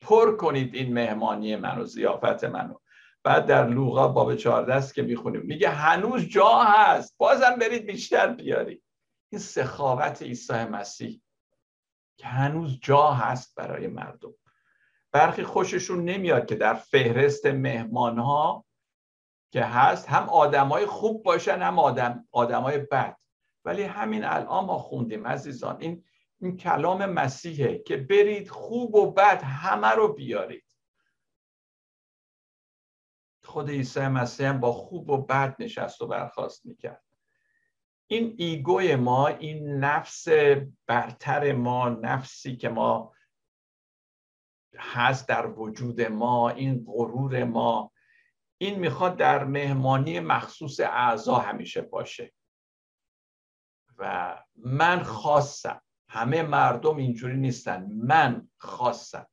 پر 0.02 0.38
کنید 0.38 0.76
این 0.76 0.94
مهمانی 0.94 1.56
منو 1.56 1.86
زیافت 1.86 2.44
منو. 2.44 2.80
بعد 3.24 3.46
در 3.46 3.68
لوقا 3.68 4.08
باب 4.08 4.36
14 4.36 4.74
است 4.74 4.94
که 4.94 5.02
می‌خونیم 5.02 5.42
میگه 5.42 5.70
هنوز 5.70 6.22
جا 6.22 6.64
هست. 6.64 7.18
بازم 7.18 7.56
برید 7.56 7.86
بیشتر 7.86 8.34
بیارید. 8.34 8.84
این 9.32 9.42
سخاوت 9.42 10.22
عیسی 10.22 10.54
مسیح 10.54 11.22
که 12.18 12.28
هنوز 12.28 12.80
جا 12.80 13.12
هست 13.12 13.56
برای 13.56 13.88
مردم. 13.88 14.34
برخی 15.16 15.44
خوششون 15.44 16.06
نمیاد 16.06 16.46
که 16.46 16.56
در 16.56 16.74
فهرست 16.74 17.46
مهمان 17.46 18.20
ها 18.20 18.66
که 19.52 19.64
هست 19.64 20.10
هم 20.10 20.30
آدمای 20.30 20.86
خوب 20.86 21.24
باشن 21.24 21.62
هم 21.62 21.80
آدم 21.80 22.28
آدمای 22.32 22.78
بد. 22.78 23.18
ولی 23.66 23.84
همین 23.84 24.26
الان 24.26 24.66
ما 24.66 24.78
خوندیم 24.78 25.28
عزیزان 25.28 25.78
این 25.82 26.04
این 26.42 26.58
کلام 26.58 27.06
مسیحه 27.06 27.78
که 27.78 27.98
برید 27.98 28.50
خوب 28.50 28.96
و 28.96 29.12
بد 29.12 29.42
همه 29.44 29.88
رو 29.88 30.14
بیارید. 30.14 30.66
خود 33.44 33.70
عیسی 33.70 34.08
مسیح 34.08 34.50
هم 34.50 34.60
با 34.60 34.72
خوب 34.72 35.10
و 35.10 35.18
بد 35.18 35.56
نشست 35.60 36.02
و 36.02 36.08
برخواست 36.08 36.66
می‌کرد. 36.66 37.04
این 38.08 38.36
ایگوی 38.38 38.96
ما 38.96 39.28
این 39.28 39.78
نفس 39.78 40.28
برتر 40.88 41.52
ما 41.52 41.90
نفسی 41.90 42.58
که 42.58 42.70
ما 42.70 43.15
هست 44.80 45.28
در 45.28 45.48
وجود 45.48 46.02
ما 46.02 46.50
این 46.50 46.86
غرور 46.88 47.44
ما. 47.44 47.92
این 48.58 48.80
می‌خواد 48.80 49.18
در 49.18 49.44
مهمانی 49.44 50.20
مخصوص 50.20 50.80
اعضا 50.80 51.36
همیشه 51.36 51.82
باشه. 51.82 52.34
و 53.98 54.36
من 54.56 55.04
خواستم 55.04 55.82
همه 56.10 56.44
مردم 56.44 56.98
اینجوری 56.98 57.38
نیستن. 57.38 57.90
من 57.94 58.50
خاصم. 58.58 59.28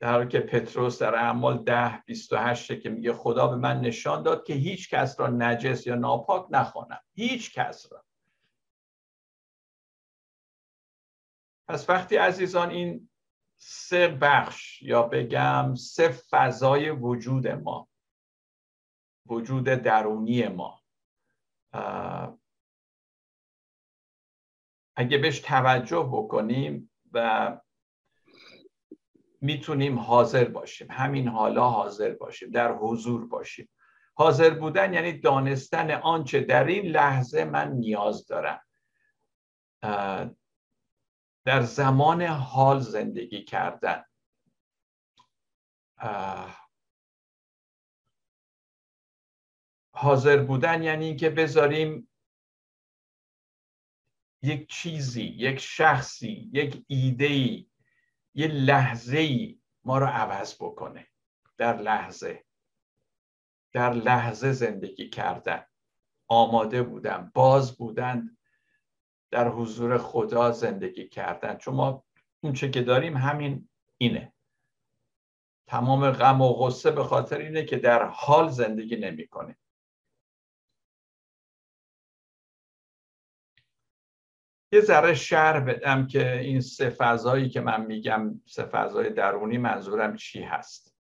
در 0.00 0.12
حالی 0.12 0.28
که 0.28 0.40
پتروس 0.40 1.02
در 1.02 1.14
اعمال 1.14 1.64
ده 1.64 2.02
بیست 2.06 2.32
و 2.32 2.36
هشته 2.36 2.76
که 2.80 2.90
میگه 2.90 3.12
خدا 3.12 3.46
به 3.46 3.56
من 3.56 3.80
نشان 3.80 4.22
داد 4.22 4.44
که 4.44 4.54
هیچ 4.54 4.90
کس 4.90 5.20
را 5.20 5.26
نجس 5.26 5.86
یا 5.86 5.94
ناپاک 5.94 6.46
نخوانم. 6.50 7.00
هیچ 7.14 7.54
کس 7.54 7.92
را. 7.92 8.04
پس 11.68 11.90
وقتی 11.90 12.16
عزیزان 12.16 12.70
این 12.70 13.10
سه 13.56 14.08
بخش 14.08 14.82
یا 14.82 15.02
بگم 15.02 15.74
سه 15.74 16.08
فضای 16.08 16.90
وجود 16.90 17.48
ما 17.48 17.88
وجود 19.26 19.64
درونی 19.64 20.48
ما 20.48 20.82
اگه 24.96 25.18
بهش 25.18 25.40
توجه 25.40 26.08
بکنیم 26.12 26.90
و 27.12 27.60
می‌تونیم 29.40 29.98
حاضر 29.98 30.44
باشیم 30.44 30.90
همین 30.90 31.28
حالا 31.28 31.68
حاضر 31.68 32.14
باشیم 32.14 32.50
در 32.50 32.72
حضور 32.72 33.26
باشیم. 33.26 33.68
حاضر 34.14 34.50
بودن 34.50 34.94
یعنی 34.94 35.12
دانستن 35.18 35.90
آنچه 35.90 36.40
در 36.40 36.64
این 36.64 36.86
لحظه 36.86 37.44
من 37.44 37.72
نیاز 37.72 38.26
دارم. 38.26 38.60
در 41.44 41.62
زمان 41.62 42.22
حال 42.22 42.80
زندگی 42.80 43.44
کردن. 43.44 44.04
حاضر 49.94 50.42
بودن 50.42 50.82
یعنی 50.82 51.04
اینکه 51.04 51.30
بذاریم 51.30 52.10
یک 54.42 54.68
چیزی 54.68 55.22
یک 55.22 55.58
شخصی 55.58 56.50
یک 56.52 56.84
ایده 56.88 57.28
یه 58.34 58.46
لحظه 58.48 59.18
ای 59.18 59.60
ما 59.84 59.98
رو 59.98 60.06
عوض 60.06 60.54
بکنه. 60.54 61.06
در 61.56 61.76
لحظه. 61.76 62.44
در 63.72 63.92
لحظه 63.92 64.52
زندگی 64.52 65.10
کردن. 65.10 65.66
آماده 66.28 66.82
بودن 66.82 67.30
باز 67.34 67.76
بودن. 67.76 68.36
در 69.34 69.48
حضور 69.48 69.98
خدا 69.98 70.50
زندگی 70.50 71.08
کردن. 71.08 71.56
چون 71.56 71.74
ما 71.74 72.04
اون 72.40 72.52
چه 72.52 72.70
که 72.70 72.82
داریم 72.82 73.16
همین 73.16 73.68
اینه. 73.98 74.32
تمام 75.66 76.10
غم 76.10 76.40
و 76.40 76.52
غصه 76.52 76.90
به 76.90 77.04
خاطر 77.04 77.38
اینه 77.38 77.64
که 77.64 77.76
در 77.76 78.02
حال 78.02 78.48
زندگی 78.48 78.96
نمی‌کنه 78.96 79.56
یه 84.72 84.80
ذره 84.80 85.14
شهر 85.14 85.60
بدم 85.60 86.06
که 86.06 86.40
این 86.40 86.60
سه 86.60 86.90
فضایی 86.90 87.48
که 87.48 87.60
من 87.60 87.86
میگم 87.86 88.40
سه 88.46 88.64
فضای 88.64 89.10
درونی 89.10 89.58
منظورم 89.58 90.16
چی 90.16 90.42
هست. 90.42 90.96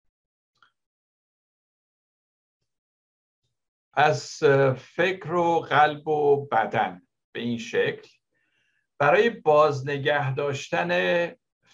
از 3.92 4.38
فکر 4.76 5.32
و 5.32 5.60
قلب 5.60 6.08
و 6.08 6.46
بدن 6.46 7.02
به 7.32 7.40
این 7.40 7.58
شکل. 7.58 8.17
برای 8.98 9.30
بازنگه 9.30 10.34
داشتن 10.34 10.90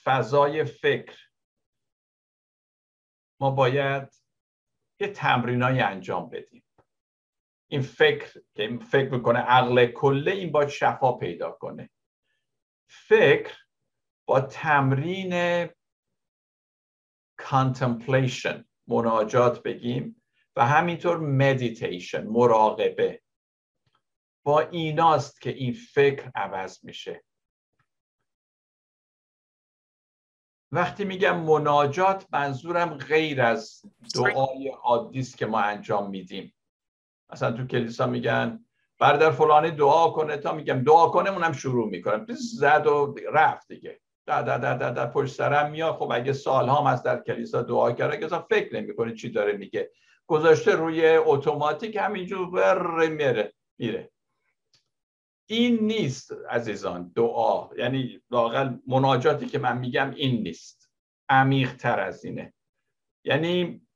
فضای 0.04 0.64
فکر 0.64 1.18
ما 3.40 3.50
باید 3.50 4.14
یه 5.00 5.08
تمرینایی 5.08 5.80
انجام 5.80 6.30
بدیم. 6.30 6.64
این 7.70 7.82
فکر 7.82 8.40
که 8.54 8.78
فکر 8.90 9.10
می‌کنه 9.10 9.38
عقل 9.38 9.86
کله 9.86 10.30
این 10.30 10.52
باید 10.52 10.68
شفا 10.68 11.12
پیدا 11.12 11.50
کنه. 11.50 11.90
فکر 12.88 13.54
با 14.26 14.40
تمرین 14.40 15.66
contemplation 17.40 18.64
مناجات 18.86 19.62
بگیم 19.62 20.22
و 20.56 20.66
همینطور 20.66 21.16
meditation 21.18 22.20
مراقبه. 22.20 23.22
با 24.44 24.60
ایناست 24.60 25.40
که 25.40 25.50
این 25.50 25.72
فکر 25.72 26.30
عوض 26.34 26.84
میشه. 26.84 27.24
وقتی 30.72 31.04
میگم 31.04 31.40
مناجات 31.40 32.26
منظورم 32.32 32.94
غیر 32.94 33.42
از 33.42 33.82
دعای 34.14 34.68
عادی 34.68 35.20
است 35.20 35.38
که 35.38 35.46
ما 35.46 35.60
انجام 35.60 36.10
میدیم. 36.10 36.54
مثلا 37.32 37.52
تو 37.52 37.66
کلیسا 37.66 38.06
میگن 38.06 38.64
برادر 38.98 39.30
فلانی 39.30 39.70
دعا 39.70 40.10
کنه 40.10 40.36
تا 40.36 40.52
میگم 40.52 40.82
دعا 40.84 41.08
کنه 41.08 41.30
اونم 41.30 41.52
شروع 41.52 41.90
می‌کنم 41.90 42.26
زد 42.28 42.86
و 42.86 43.14
رفت 43.32 43.68
دیگه. 43.68 44.00
در 44.26 44.42
در 44.42 44.58
در 44.58 44.76
در, 44.76 44.90
در 44.90 45.06
پشت 45.06 45.34
سرم 45.34 45.70
میاد. 45.70 45.94
خب 45.94 46.12
اگه 46.12 46.32
سال 46.32 46.68
هم 46.68 46.86
از 46.86 47.02
در 47.02 47.22
کلیسا 47.22 47.62
دعا 47.62 47.92
کرده 47.92 48.18
که 48.18 48.28
فکر 48.28 48.80
نمی‌کنه 48.80 49.14
چی 49.14 49.30
داره 49.30 49.52
میگه. 49.52 49.90
گذاشته 50.26 50.72
روی 50.72 51.16
اتوماتیک 51.16 51.96
همینجور 51.96 52.50
بر 52.50 53.08
میره 53.08 53.52
میره. 53.78 54.13
این 55.46 55.86
نیست 55.86 56.32
عزیزان 56.50 57.12
دعا. 57.16 57.68
یعنی 57.76 58.20
لاقل 58.30 58.76
مناجاتی 58.86 59.46
که 59.46 59.58
من 59.58 59.78
میگم 59.78 60.10
این 60.10 60.42
نیست. 60.42 60.90
عمیق 61.28 61.76
تر 61.76 62.00
از 62.00 62.24
اینه. 62.24 62.54
یعنی 63.24 63.86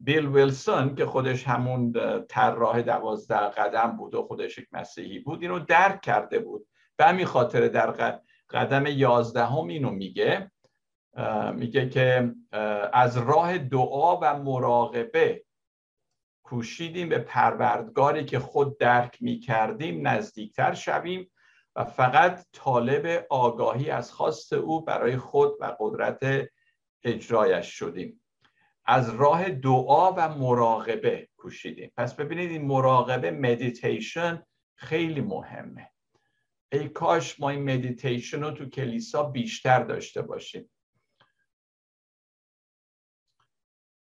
بیل 0.00 0.26
ویلسون 0.26 0.94
که 0.94 1.06
خودش 1.06 1.44
همون 1.44 1.92
طراح 2.28 2.82
دوازده 2.82 3.48
قدم 3.48 3.96
بود 3.96 4.14
و 4.14 4.22
خودش 4.22 4.58
یک 4.58 4.68
مسیحی 4.72 5.18
بود 5.18 5.42
اینو 5.42 5.58
درک 5.58 6.00
کرده 6.00 6.38
بود. 6.38 6.66
به 6.96 7.04
همین 7.04 7.26
خاطر 7.26 7.68
در 7.68 8.20
قدم 8.50 8.86
یازدهم 8.86 9.66
اینو 9.66 9.90
میگه. 9.90 10.50
میگه 11.54 11.88
که 11.88 12.34
از 12.92 13.18
راه 13.18 13.58
دعا 13.58 14.16
و 14.16 14.42
مراقبه 14.42 15.44
کوشیدیم 16.50 17.08
به 17.08 17.18
پروردگاری 17.18 18.24
که 18.24 18.38
خود 18.38 18.78
درک 18.78 19.18
می‌کردیم 19.20 20.08
نزدیکتر 20.08 20.74
شویم 20.74 21.30
و 21.76 21.84
فقط 21.84 22.46
طالب 22.52 23.26
آگاهی 23.30 23.90
از 23.90 24.12
خواست 24.12 24.52
او 24.52 24.84
برای 24.84 25.16
خود 25.16 25.52
و 25.60 25.76
قدرت 25.80 26.48
اجرایش 27.04 27.66
شدیم. 27.66 28.20
از 28.84 29.14
راه 29.14 29.50
دعا 29.50 30.12
و 30.12 30.38
مراقبه 30.38 31.28
کوشیدیم 31.36 31.92
پس 31.96 32.14
ببینید 32.14 32.50
این 32.50 32.66
مراقبه 32.66 33.30
مدیتیشن 33.30 34.42
خیلی 34.74 35.20
مهمه. 35.20 35.90
ای 36.72 36.88
کاش 36.88 37.40
ما 37.40 37.50
این 37.50 37.62
مدیتیشن 37.62 38.42
رو 38.42 38.50
تو 38.50 38.68
کلیسا 38.68 39.22
بیشتر 39.22 39.84
داشته 39.84 40.22
باشیم. 40.22 40.70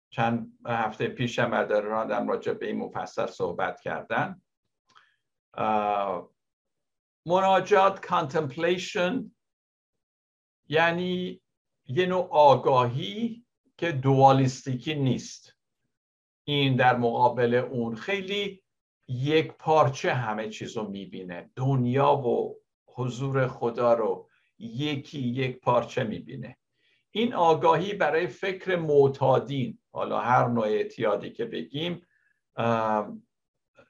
چند 0.09 0.57
هفته 0.65 1.07
پیشم 1.07 1.49
مدرانم 1.49 2.27
راجع 2.29 2.53
به 2.53 2.67
این 2.67 2.77
مفصل 2.77 3.25
صحبت 3.25 3.81
کردن. 3.81 4.41
مناجات 7.25 8.05
contemplation 8.05 9.31
یعنی 10.67 11.41
یه 11.85 12.05
نوع 12.05 12.27
آگاهی 12.31 13.45
که 13.77 13.91
dualistic 13.91 14.85
ی 14.85 14.95
نیست. 14.95 15.55
این 16.43 16.75
در 16.75 16.97
مقابل 16.97 17.53
اون 17.53 17.95
خیلی 17.95 18.63
یک 19.07 19.51
پارچه 19.51 20.13
همه 20.13 20.49
چیز 20.49 20.77
رو 20.77 20.89
می‌بینه. 20.89 21.51
دنیا 21.55 22.15
و 22.15 22.55
حضور 22.87 23.47
خدا 23.47 23.93
رو 23.93 24.29
یکی 24.59 25.19
یک 25.19 25.59
پارچه 25.59 26.03
می‌بینه. 26.03 26.57
این 27.11 27.33
آگاهی 27.33 27.93
برای 27.93 28.27
فکر 28.27 28.75
معتادین 28.75 29.79
حالا 29.91 30.19
هر 30.19 30.47
نوع 30.47 30.65
اعتیادی 30.65 31.29
که 31.29 31.45
بگیم 31.45 32.01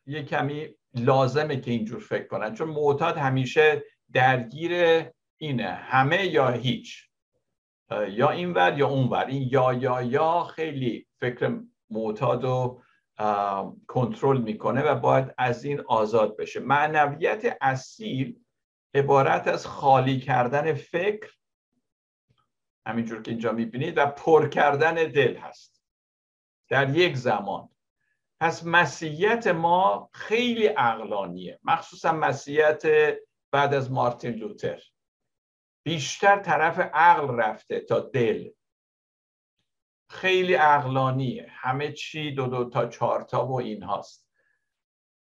یه 0.05 0.23
کمی 0.23 0.67
لازمه 0.95 1.61
که 1.61 1.71
اینجور 1.71 1.99
فکر 1.99 2.27
کنن 2.27 2.53
چون 2.53 2.69
معتاد 2.69 3.17
همیشه 3.17 3.83
درگیر 4.13 5.03
اینه 5.37 5.67
همه 5.67 6.25
یا 6.25 6.49
هیچ 6.49 7.09
یا 8.09 8.29
اینور 8.29 8.77
یا 8.77 8.87
اونور 8.87 9.25
این 9.25 9.49
یا 9.51 9.73
یا 9.73 10.01
یا 10.01 10.43
خیلی 10.43 11.07
فکر 11.19 11.59
معتاد 11.89 12.43
و 12.45 12.81
کنترل 13.87 14.41
می‌کنه 14.41 14.81
و 14.81 14.95
باید 14.95 15.33
از 15.37 15.63
این 15.63 15.81
آزاد 15.87 16.37
بشه. 16.37 16.59
معنویت 16.59 17.57
اصیل 17.61 18.39
عبارت 18.93 19.47
از 19.47 19.67
خالی 19.67 20.19
کردن 20.19 20.73
فکر 20.73 21.38
همینجور 22.85 23.21
که 23.21 23.31
اینجا 23.31 23.51
می‌بینید 23.51 23.97
و 23.97 24.05
پر 24.05 24.49
کردن 24.49 24.93
دل 24.93 25.37
هست. 25.37 25.83
در 26.69 26.95
یک 26.95 27.17
زمان. 27.17 27.69
پس 28.39 28.65
مسیحیت 28.65 29.47
ما 29.47 30.09
خیلی 30.13 30.67
عقلانیه. 30.67 31.59
مخصوصا 31.63 32.11
مسیحیت 32.11 32.83
بعد 33.51 33.73
از 33.73 33.91
مارتین 33.91 34.33
لوتر. 34.33 34.81
بیشتر 35.83 36.39
طرف 36.39 36.79
عقل 36.79 37.35
رفته 37.35 37.79
تا 37.79 37.99
دل. 37.99 38.49
خیلی 40.09 40.53
عقلانیه. 40.53 41.47
همه 41.49 41.91
چی 41.91 42.31
دو 42.31 42.47
دو 42.47 42.69
تا 42.69 42.87
چهار 42.87 43.21
تا 43.21 43.45
و 43.45 43.61
این 43.61 43.83
هاست. 43.83 44.29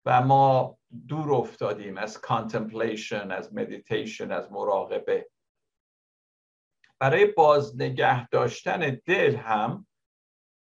و 0.04 0.22
ما 0.22 0.78
دور 1.08 1.32
افتادیم 1.32 1.98
از 1.98 2.20
contemplation 2.20 3.30
از 3.30 3.54
مدیتیشن 3.54 4.32
از 4.32 4.52
مراقبه. 4.52 5.30
برای 6.98 7.26
بازنگه 7.26 8.28
داشتن 8.28 9.00
دل 9.04 9.36
هم 9.36 9.86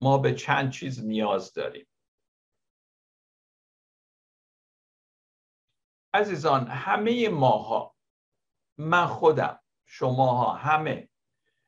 ما 0.00 0.18
به 0.18 0.35
چند 0.35 0.70
چیز 0.70 1.04
نیاز 1.04 1.52
داریم. 1.52 1.87
عزیزان 6.14 6.66
همه 6.66 7.28
ماها 7.28 7.96
من 8.78 9.06
خودم 9.06 9.61
شماها 9.85 10.52
همه 10.52 11.09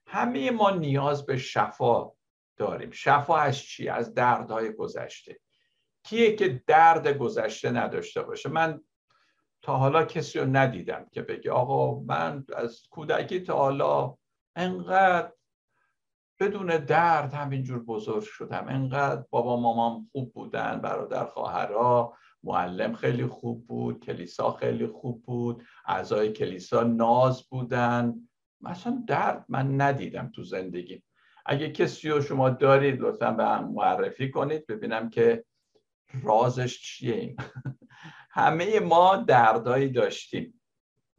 همه 0.07 0.51
ما 0.51 0.71
نیاز 0.71 1.27
به 1.27 1.37
شفا 1.37 2.12
داریم. 2.57 2.91
شفا 2.91 3.37
از 3.37 3.59
چی؟ 3.59 3.88
از 3.88 4.15
دردهای 4.15 4.73
گذشته. 4.73 5.41
کیه 6.05 6.37
که 6.37 6.62
درد 6.67 7.09
گذشته 7.09 7.71
نداشته 7.71 8.23
باشه؟ 8.23 8.49
من 8.49 8.85
تا 9.62 9.77
حالا 9.77 10.05
کسی 10.05 10.38
رو 10.38 10.47
ندیدم 10.47 11.07
که 11.12 11.23
بگه 11.23 11.51
آقا 11.51 12.01
من 12.01 12.45
از 12.57 12.88
کودکی 12.91 13.41
تا 13.41 13.57
حالا 13.57 14.19
انقدر 14.57 15.33
بدون 16.41 16.67
درد 16.77 17.35
همینجور 17.35 17.85
بزرگ 17.85 18.23
شدم. 18.23 18.67
انقدر 18.69 19.25
بابا 19.31 19.61
مامام 19.61 20.09
خوب 20.12 20.33
بودن 20.33 20.81
برادر 20.81 21.25
خواهرها 21.25 22.17
معلم 22.43 22.95
خیلی 22.95 23.27
خوب 23.27 23.67
بود 23.67 24.05
کلیسا 24.05 24.53
خیلی 24.53 24.87
خوب 24.87 25.23
بود 25.23 25.65
اعضای 25.87 26.33
کلیسا 26.33 26.83
ناز 26.83 27.49
بودن. 27.49 28.29
مثلا 28.61 29.05
درد 29.07 29.45
من 29.49 29.81
ندیدم 29.81 30.33
تو 30.35 30.43
زندگی. 30.45 31.03
اگه 31.47 31.71
کسی 31.71 32.09
رو 32.09 32.21
شما 32.21 32.51
دارید 32.51 33.01
لطفا 33.01 33.31
به 33.31 33.45
هم 33.45 33.73
معرفی 33.73 34.31
کنید 34.31 34.67
ببینم 34.67 35.11
که 35.11 35.45
رازش 36.23 36.81
چیه. 36.81 37.37
همه 38.31 38.81
ما 38.81 39.17
دردایی 39.17 39.88
داشتیم. 39.88 40.62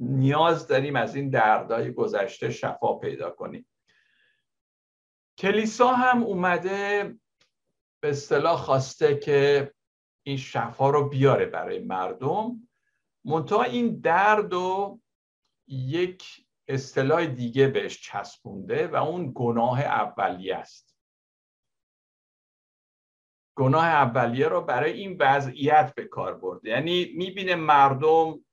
نیاز 0.04 0.68
داریم 0.68 0.96
از 0.96 1.16
این 1.16 1.30
دردای 1.30 1.94
گذشته 1.94 2.50
شفا 2.50 2.94
پیدا 2.94 3.30
کنیم. 3.30 3.70
کلیسا 5.38 5.94
هم 5.94 6.24
اومده 6.24 7.16
به 8.04 8.10
اصطلاح 8.10 8.58
خواسته 8.58 9.18
که 9.20 9.74
این 10.26 10.38
شفا 10.38 10.89
رو 10.89 11.10
بیاره 11.10 11.46
برای 11.46 11.80
مردم. 11.80 12.70
منتها 13.26 13.63
این 13.63 14.00
درد 14.00 14.54
و 14.54 15.00
یک 15.68 16.48
اصطلاح 16.68 17.26
دیگه 17.26 17.68
بهش 17.68 18.02
چسبونده 18.02 18.88
و 18.88 18.96
اون 18.96 19.32
گناه 19.36 19.82
اولیه 19.82 20.56
است. 20.56 20.98
گناه 23.58 23.86
اولیه 23.86 24.48
رو 24.48 24.62
برای 24.62 24.92
این 24.94 25.18
وضعیت 25.20 25.94
به 25.96 26.06
کار 26.06 26.38
برده. 26.38 26.70
یعنی 26.70 27.13
می‌بینه 27.18 27.56
مردم 27.56 28.46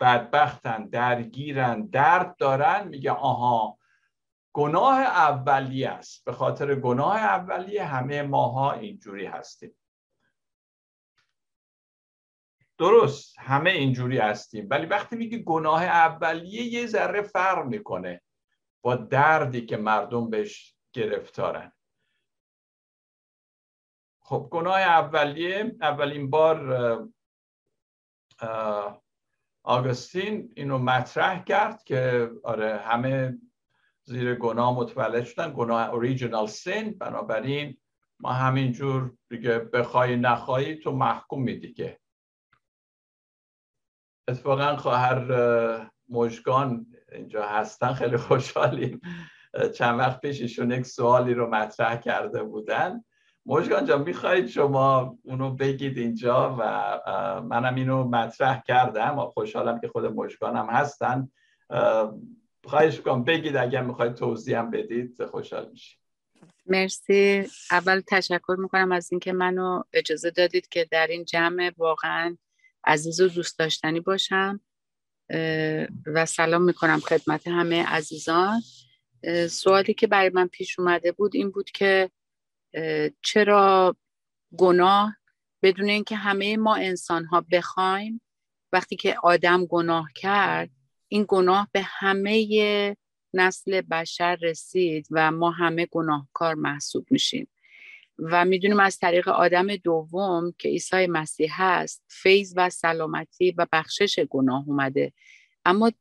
بدبختن 0.00 0.88
درگیرن 0.88 1.86
درد 1.86 2.36
دارن 2.36 2.88
میگه 2.88 3.12
آها 3.12 3.78
گناه 4.52 5.00
اولیه 5.00 5.88
است. 5.88 6.24
به 6.24 6.32
خاطر 6.32 6.74
گناه 6.74 7.16
اولیه 7.16 7.84
همه 7.84 8.22
ماها 8.22 8.72
اینجوری 8.72 9.26
هستیم. 9.26 9.76
درست 12.78 13.38
همه 13.38 13.70
اینجوری 13.70 14.18
هستیم. 14.18 14.66
ولی 14.70 14.86
وقتی 14.86 15.16
میگی 15.16 15.42
گناه 15.42 15.84
اولیه 15.84 16.62
یه 16.62 16.86
ذره 16.86 17.22
فرق 17.22 17.66
می‌کنه 17.66 18.22
با 18.82 18.96
دردی 18.96 19.66
که 19.66 19.76
مردم 19.76 20.30
بهش 20.30 20.76
گرفتارن. 20.92 21.72
خب 24.20 24.48
گناه 24.50 24.80
اولیه 24.80 25.76
اولین 25.80 26.30
بار 26.30 27.08
آگوستین 29.64 30.52
اینو 30.56 30.78
مطرح 30.78 31.44
کرد 31.44 31.84
که 31.84 32.30
آره 32.44 32.76
همه 32.76 33.38
زیر 34.04 34.34
گناه 34.34 34.74
متولد 34.74 35.24
شدن 35.24 35.52
گناه 35.56 35.88
اوریجینال 35.88 36.46
سین 36.46 36.98
بنابراین 36.98 37.76
ما 38.20 38.32
همینجور 38.32 39.16
دیگه 39.28 39.58
بخوای 39.58 40.16
نخواهی 40.16 40.76
تو 40.76 40.92
محکومی 40.92 41.58
دیگه 41.58 42.00
اتفاقا 44.28 44.76
خواهر 44.76 45.90
مجگان 46.08 46.86
اینجا 47.12 47.46
هستن 47.46 47.92
خیلی 47.92 48.16
خوشحالیم. 48.16 49.00
چند 49.74 49.98
وقت 49.98 50.20
پیش 50.20 50.40
ایشون 50.40 50.70
یک 50.70 50.86
سوالی 50.86 51.34
رو 51.34 51.50
مطرح 51.50 51.96
کرده 51.96 52.42
بودن. 52.42 53.04
مجگان 53.46 53.84
جان 53.84 54.02
می‌خواهید 54.02 54.46
شما 54.46 55.18
اونو 55.22 55.50
بگید 55.50 55.98
اینجا 55.98 56.56
و 56.58 56.62
منم 57.40 57.74
اینو 57.74 58.04
مطرح 58.04 58.62
کردم 58.66 59.18
و 59.18 59.26
خوشحالم 59.26 59.80
که 59.80 59.88
خود 59.88 60.04
مجگانم 60.04 60.66
هستن. 60.70 61.28
خواهش 62.64 63.00
کنم 63.00 63.24
بگید 63.24 63.56
اگر 63.56 63.82
می‌خواید 63.82 64.14
توضیح 64.14 64.58
هم 64.58 64.70
بدید 64.70 65.24
خوشحال 65.24 65.68
میشیم. 65.70 65.98
مرسی. 66.66 67.46
اول 67.70 68.00
تشکر 68.08 68.56
می‌کنم 68.58 68.92
از 68.92 69.12
اینکه 69.12 69.32
منو 69.32 69.82
اجازه 69.92 70.30
دادید 70.30 70.68
که 70.68 70.88
در 70.90 71.06
این 71.06 71.24
جمع 71.24 71.72
واقعا 71.76 72.36
عزیز 72.84 73.20
و 73.20 73.28
دوست 73.28 73.58
داشتنی 73.58 74.00
باشم. 74.00 74.60
و 76.06 76.26
سلام 76.26 76.62
می‌کنم 76.62 77.00
خدمت 77.00 77.48
همه 77.48 77.86
عزیزان. 77.86 78.60
سوالی 79.50 79.94
که 79.94 80.06
برای 80.06 80.30
من 80.34 80.46
پیش 80.46 80.78
اومده 80.78 81.12
بود 81.12 81.34
این 81.34 81.50
بود 81.50 81.70
که 81.70 82.10
چرا 83.22 83.96
گناه 84.58 85.16
بدون 85.62 85.88
اینکه 85.88 86.16
همه 86.16 86.56
ما 86.56 86.76
انسان 86.76 87.24
ها 87.24 87.44
بخوایم 87.52 88.20
وقتی 88.72 88.96
که 88.96 89.16
آدم 89.22 89.66
گناه 89.66 90.08
کرد 90.14 90.70
این 91.08 91.24
گناه 91.28 91.68
به 91.72 91.82
همه 91.82 92.96
نسل 93.34 93.80
بشر 93.80 94.38
رسید 94.42 95.06
و 95.10 95.30
ما 95.30 95.50
همه 95.50 95.86
گناهکار 95.86 96.54
محسوب 96.54 97.06
میشیم. 97.10 97.48
و 98.18 98.44
می‌دونیم 98.44 98.80
از 98.80 98.98
طریق 98.98 99.28
آدم 99.28 99.76
دوم 99.76 100.52
که 100.58 100.68
عیسی 100.68 101.06
مسیح 101.06 101.50
هست 101.52 102.04
فیض 102.08 102.54
و 102.56 102.70
سلامتی 102.70 103.54
و 103.58 103.66
بخشش 103.72 104.18
گناه 104.30 104.64
اومده. 104.66 105.12
اما 105.64 105.92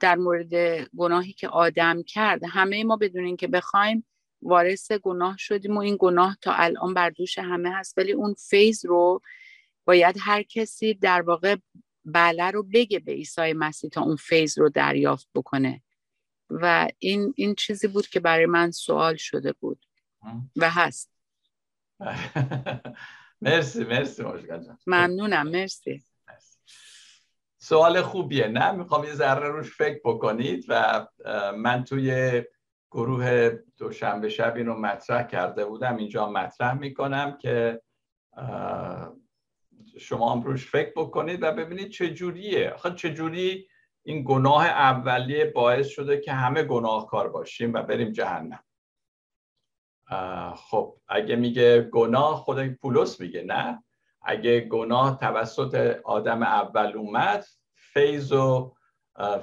در 0.00 0.16
مورد 0.16 0.54
گناهی 0.96 1.32
که 1.32 1.48
آدم 1.48 2.02
کرد 2.02 2.44
همه 2.48 2.84
ما 2.84 2.96
بدونیم 2.96 3.36
که 3.36 3.46
بخوایم 3.46 4.06
وارث 4.44 4.92
گناه 4.92 5.36
شدیم 5.38 5.76
و 5.76 5.80
این 5.80 5.96
گناه 6.00 6.36
تا 6.40 6.52
الان 6.52 6.94
بر 6.94 7.10
دوش 7.10 7.38
همه 7.38 7.70
هست. 7.76 7.98
ولی 7.98 8.12
اون 8.12 8.34
فیض 8.34 8.86
رو 8.86 9.20
باید 9.84 10.16
هر 10.20 10.42
کسی 10.42 10.94
در 10.94 11.22
واقع 11.22 11.56
بله 12.04 12.50
رو 12.50 12.62
بگه 12.62 12.98
به 12.98 13.12
عیسی 13.12 13.52
مسیح 13.52 13.90
تا 13.90 14.02
اون 14.02 14.16
فیض 14.16 14.58
رو 14.58 14.68
دریافت 14.68 15.28
بکنه. 15.34 15.82
و 16.50 16.88
این 16.98 17.34
این 17.36 17.54
چیزی 17.54 17.88
بود 17.88 18.06
که 18.06 18.20
برای 18.20 18.46
من 18.46 18.70
سوال 18.70 19.16
شده 19.16 19.52
بود. 19.52 19.86
و 20.56 20.70
هست. 20.70 21.10
مرسی 23.42 23.84
مرسی 23.84 24.22
ممنونم 24.86 25.48
مرسی. 25.48 26.04
سوال 27.58 28.02
خوبیه 28.02 28.48
نه؟ 28.48 28.72
می‌خوام 28.72 29.04
یه 29.04 29.14
ذره 29.14 29.48
روش 29.48 29.76
فکر 29.76 30.00
بکنید 30.04 30.64
و 30.68 31.06
من 31.56 31.84
توی 31.84 32.42
گروه 32.94 33.50
دوشنبه 33.76 34.28
شب 34.28 34.56
اینو 34.56 34.74
مطرح 34.74 35.22
کرده 35.22 35.64
بودم. 35.64 35.96
اینجا 35.96 36.28
مطرح 36.30 36.74
می‌کنم 36.74 37.38
که 37.38 37.82
شما 39.98 40.32
هم 40.32 40.42
روش 40.42 40.70
فکر 40.70 40.92
بکنید 40.96 41.42
و 41.42 41.52
ببینید 41.52 41.88
چجوریه 41.88 42.70
آخه 42.70 42.90
چجوری 42.90 43.68
این 44.02 44.24
گناه 44.26 44.66
اولیه 44.66 45.44
باعث 45.44 45.88
شده 45.88 46.20
که 46.20 46.32
همه 46.32 46.62
گناهکار 46.62 47.28
باشیم 47.28 47.72
و 47.72 47.82
بریم 47.82 48.12
جهنم. 48.12 48.64
خب 50.56 50.96
اگه 51.08 51.36
میگه 51.36 51.82
گناه 51.82 52.36
خود 52.36 52.66
پولس 52.66 53.20
میگه 53.20 53.42
نه. 53.42 53.84
اگه 54.22 54.60
گناه 54.60 55.18
توسط 55.18 56.00
آدم 56.04 56.42
اول 56.42 56.92
اومد 56.92 57.44
فیض 57.74 58.32
و 58.32 58.74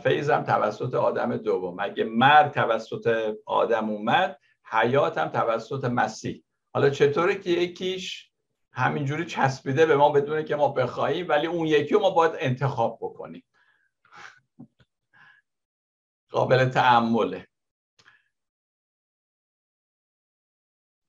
فیض 0.04 0.30
هم 0.30 0.44
توسط 0.44 0.94
آدم 0.94 1.38
دوم. 1.38 1.80
اگه 1.80 2.04
مرگ 2.04 2.52
توسط 2.52 3.36
آدم 3.46 3.90
اومد 3.90 4.40
حیات 4.66 5.18
هم 5.18 5.28
توسط 5.28 5.86
مسیح. 5.86 6.44
حالا 6.74 6.90
چطوره 6.90 7.36
که 7.36 7.50
یکیش 7.50 8.32
همینجوری 8.74 9.26
چسبیده 9.26 9.86
به 9.86 9.96
ما 9.96 10.10
بدونه 10.10 10.44
که 10.44 10.56
ما 10.56 10.68
بخواهیم 10.68 11.30
ولی 11.30 11.48
اون 11.48 11.68
یکی 11.68 11.94
رو 11.94 12.00
ما 12.00 12.10
باید 12.10 12.32
انتخاب 12.40 13.00
بکنیم. 13.02 13.44
قابل 16.30 16.70
تعمله 16.70 17.48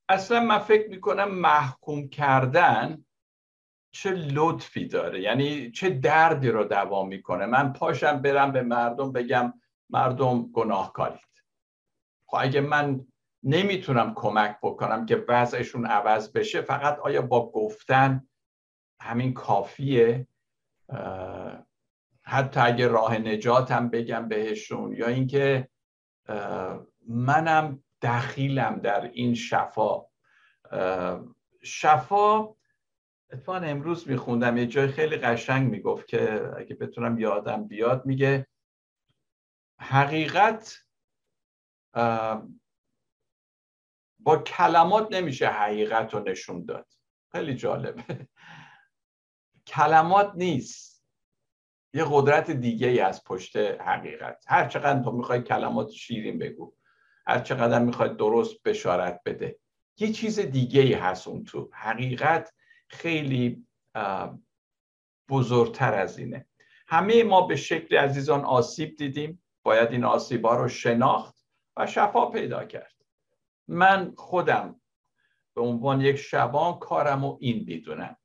اصلا 0.08 0.40
من 0.40 0.58
فکر 0.58 0.90
می‌کنم 0.90 1.28
محکوم 1.34 2.08
کردن 2.08 3.04
چه 3.92 4.10
لطفی 4.10 4.86
داره؟ 4.86 5.20
یعنی 5.20 5.70
چه 5.70 5.90
دردی 5.90 6.48
رو 6.48 6.64
دوام 6.64 7.08
می‌کنه؟ 7.08 7.46
من 7.46 7.72
پاشم 7.72 8.22
برم 8.22 8.52
به 8.52 8.62
مردم 8.62 9.12
بگم 9.12 9.54
مردم 9.90 10.42
گناهکارید 10.52 11.44
خب 12.26 12.36
اگه 12.40 12.60
من 12.60 13.06
نمی‌تونم 13.42 14.12
کمک 14.14 14.56
بکنم 14.62 15.06
که 15.06 15.24
وضعشون 15.28 15.86
عوض 15.86 16.32
بشه 16.32 16.62
فقط 16.62 16.98
آیا 16.98 17.22
با 17.22 17.50
گفتن 17.50 18.28
همین 19.00 19.34
کافیه؟ 19.34 20.26
حتی 22.22 22.60
اگه 22.60 22.88
راه 22.88 23.18
نجاتم 23.18 23.88
بگم 23.88 24.28
بهشون 24.28 24.92
یا 24.92 25.06
اینکه 25.06 25.68
منم 27.08 27.82
دخیلم 28.02 28.80
در 28.82 29.10
این 29.12 29.34
شفا. 29.34 30.02
شفا 31.62 32.54
اتفاقا 33.32 33.58
امروز 33.58 34.08
میخوندم 34.08 34.56
یه 34.56 34.66
جای 34.66 34.88
خیلی 34.88 35.16
قشنگ 35.16 35.70
می‌گفت 35.70 36.06
که 36.06 36.50
اگه 36.56 36.74
بتونم 36.74 37.18
یادم 37.18 37.68
بیاد 37.68 38.06
میگه 38.06 38.46
حقیقت 39.80 40.78
با 44.18 44.36
کلمات 44.46 45.08
نمیشه 45.12 45.46
حقیقت 45.46 46.14
رو 46.14 46.20
نشون 46.20 46.64
داد. 46.64 46.86
خیلی 47.32 47.54
جالبه 47.54 48.28
کلمات 49.66 50.32
نیست. 50.34 51.04
یه 51.94 52.04
قدرت 52.10 52.50
دیگه 52.50 52.88
ای 52.88 53.00
از 53.00 53.24
پشت 53.24 53.56
حقیقت. 53.56 54.44
هر 54.48 54.68
چقدر 54.68 55.02
تو 55.02 55.12
می‌خوای 55.12 55.42
کلمات 55.42 55.90
شیرین 55.90 56.38
بگو 56.38 56.74
هر 57.26 57.40
چقدر 57.40 57.78
می‌خوای 57.78 58.14
درست 58.14 58.62
بشارت 58.62 59.20
بده 59.26 59.58
یه 59.98 60.12
چیز 60.12 60.40
دیگه 60.40 60.80
ای 60.80 60.92
هست 60.94 61.28
اون 61.28 61.44
تو. 61.44 61.70
حقیقت 61.72 62.54
خیلی 62.92 63.66
بزرگتر 65.28 65.94
از 65.94 66.18
اینه. 66.18 66.46
همه 66.86 67.24
ما 67.24 67.46
به 67.46 67.56
شکل 67.56 67.96
عزیزان 67.96 68.44
آسیب 68.44 68.96
دیدیم. 68.96 69.42
باید 69.62 69.92
این 69.92 70.04
آسیب 70.04 70.46
ها 70.46 70.56
رو 70.56 70.68
شناخت 70.68 71.46
و 71.76 71.86
شفا 71.86 72.26
پیدا 72.26 72.64
کرد. 72.64 72.94
من 73.68 74.14
خودم 74.16 74.80
به 75.54 75.62
عنوان 75.62 76.00
یک 76.00 76.16
شبان 76.16 76.78
کارم 76.78 77.24
و 77.24 77.36
این 77.40 77.64
می‌دونم. 77.66 78.16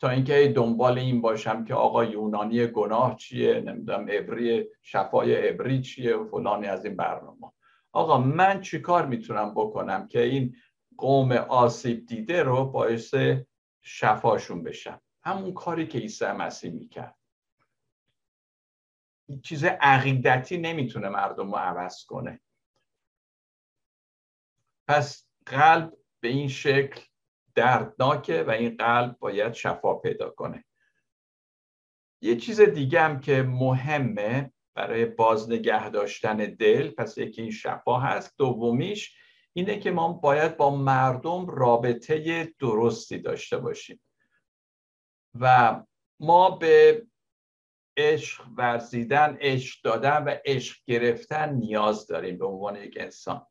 تا 0.00 0.08
اینکه 0.08 0.52
دنبال 0.56 0.98
این 0.98 1.20
باشم 1.20 1.64
که 1.64 1.74
آقا 1.74 2.04
یونانی 2.04 2.66
گناه 2.66 3.16
چیه 3.16 3.60
نمی‌دونم 3.60 4.08
عبری 4.08 4.66
شفای 4.82 5.48
عبری 5.48 5.82
چیه 5.82 6.16
و 6.16 6.24
فلانی 6.24 6.66
از 6.66 6.84
این 6.84 6.96
برنامه. 6.96 7.52
آقا 7.92 8.18
من 8.18 8.60
چیکار 8.60 9.06
می‌تونم 9.06 9.54
بکنم 9.54 10.08
که 10.08 10.20
این 10.20 10.56
قوم 10.98 11.32
آسیب 11.32 12.06
دیده 12.06 12.42
رو 12.42 12.64
باعث 12.64 13.14
شفاشون 13.82 14.62
بشم 14.62 15.00
همون 15.24 15.54
کاری 15.54 15.86
که 15.86 15.98
عیسی 15.98 16.26
مسیح 16.26 16.72
می‌کرد. 16.72 17.16
چیز 19.42 19.64
عقیدتی 19.64 20.58
نمی‌تونه 20.58 21.08
مردم 21.08 21.50
رو 21.50 21.56
عوض 21.56 22.04
کنه. 22.04 22.40
پس 24.88 25.28
قلب 25.46 25.92
به 26.20 26.28
این 26.28 26.48
شکل 26.48 27.00
دردناکه 27.54 28.42
و 28.42 28.50
این 28.50 28.76
قلب 28.76 29.18
باید 29.18 29.52
شفا 29.52 29.94
پیدا 29.94 30.30
کنه. 30.30 30.64
یه 32.22 32.36
چیز 32.36 32.60
دیگه 32.60 33.00
هم 33.00 33.20
که 33.20 33.42
مهمه 33.42 34.52
برای 34.74 35.04
بازنگه 35.04 35.90
داشتن 35.90 36.36
دل 36.36 36.90
پس 36.90 37.18
یکی 37.18 37.42
این 37.42 37.50
شفا 37.50 37.98
هست. 37.98 38.34
دومیش 38.38 39.16
اینه 39.52 39.78
که 39.78 39.90
ما 39.90 40.12
باید 40.12 40.56
با 40.56 40.76
مردم 40.76 41.46
رابطه 41.46 42.44
درستی 42.58 43.18
داشته 43.18 43.58
باشیم. 43.58 44.00
و 45.40 45.76
ما 46.20 46.50
به 46.50 47.06
عشق 47.96 48.44
ورزیدن 48.56 49.36
عشق 49.40 49.82
دادن 49.84 50.24
و 50.24 50.34
عشق 50.44 50.78
گرفتن 50.86 51.54
نیاز 51.54 52.06
داریم 52.06 52.38
به 52.38 52.46
عنوان 52.46 52.76
یک 52.76 52.96
انسان. 53.00 53.46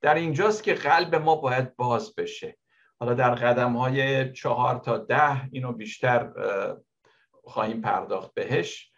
در 0.00 0.14
اینجاست 0.14 0.62
که 0.62 0.74
قلب 0.74 1.14
ما 1.14 1.36
باید 1.36 1.76
باز 1.76 2.14
بشه. 2.14 2.58
حالا 3.00 3.14
در 3.14 3.34
قدم 3.34 3.76
های 3.76 4.32
چهار 4.32 4.78
تا 4.78 4.98
ده 4.98 5.44
اینو 5.52 5.72
بیشتر 5.72 6.32
خواهیم 7.44 7.80
پرداخت 7.80 8.34
بهش. 8.34 8.92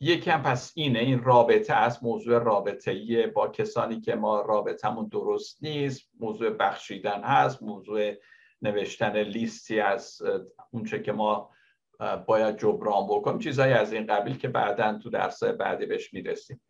یکم 0.00 0.42
پس 0.42 0.72
اینه 0.74 0.98
این 0.98 1.22
رابطه 1.22 1.74
است 1.74 2.02
موضوع 2.02 2.38
رابطه 2.38 3.26
با 3.26 3.48
کسانی 3.48 4.00
که 4.00 4.14
ما 4.14 4.40
رابطمون 4.40 5.08
درست 5.08 5.62
نیست 5.62 6.08
موضوع 6.20 6.50
بخشیدن 6.50 7.22
هست 7.22 7.62
موضوع 7.62 8.12
نوشتن 8.62 9.16
لیستی 9.16 9.80
از 9.80 10.22
اونچه 10.70 11.02
که 11.02 11.12
ما 11.12 11.50
باید 12.26 12.58
جبران 12.58 13.06
بکنیم. 13.06 13.38
چیزهایی 13.38 13.72
از 13.72 13.92
این 13.92 14.06
قبیل 14.06 14.38
که 14.38 14.48
بعدا 14.48 14.98
تو 14.98 15.10
درس 15.10 15.44
بعدی 15.44 15.86
بهش 15.86 16.14
می‌رسیم. 16.14 16.60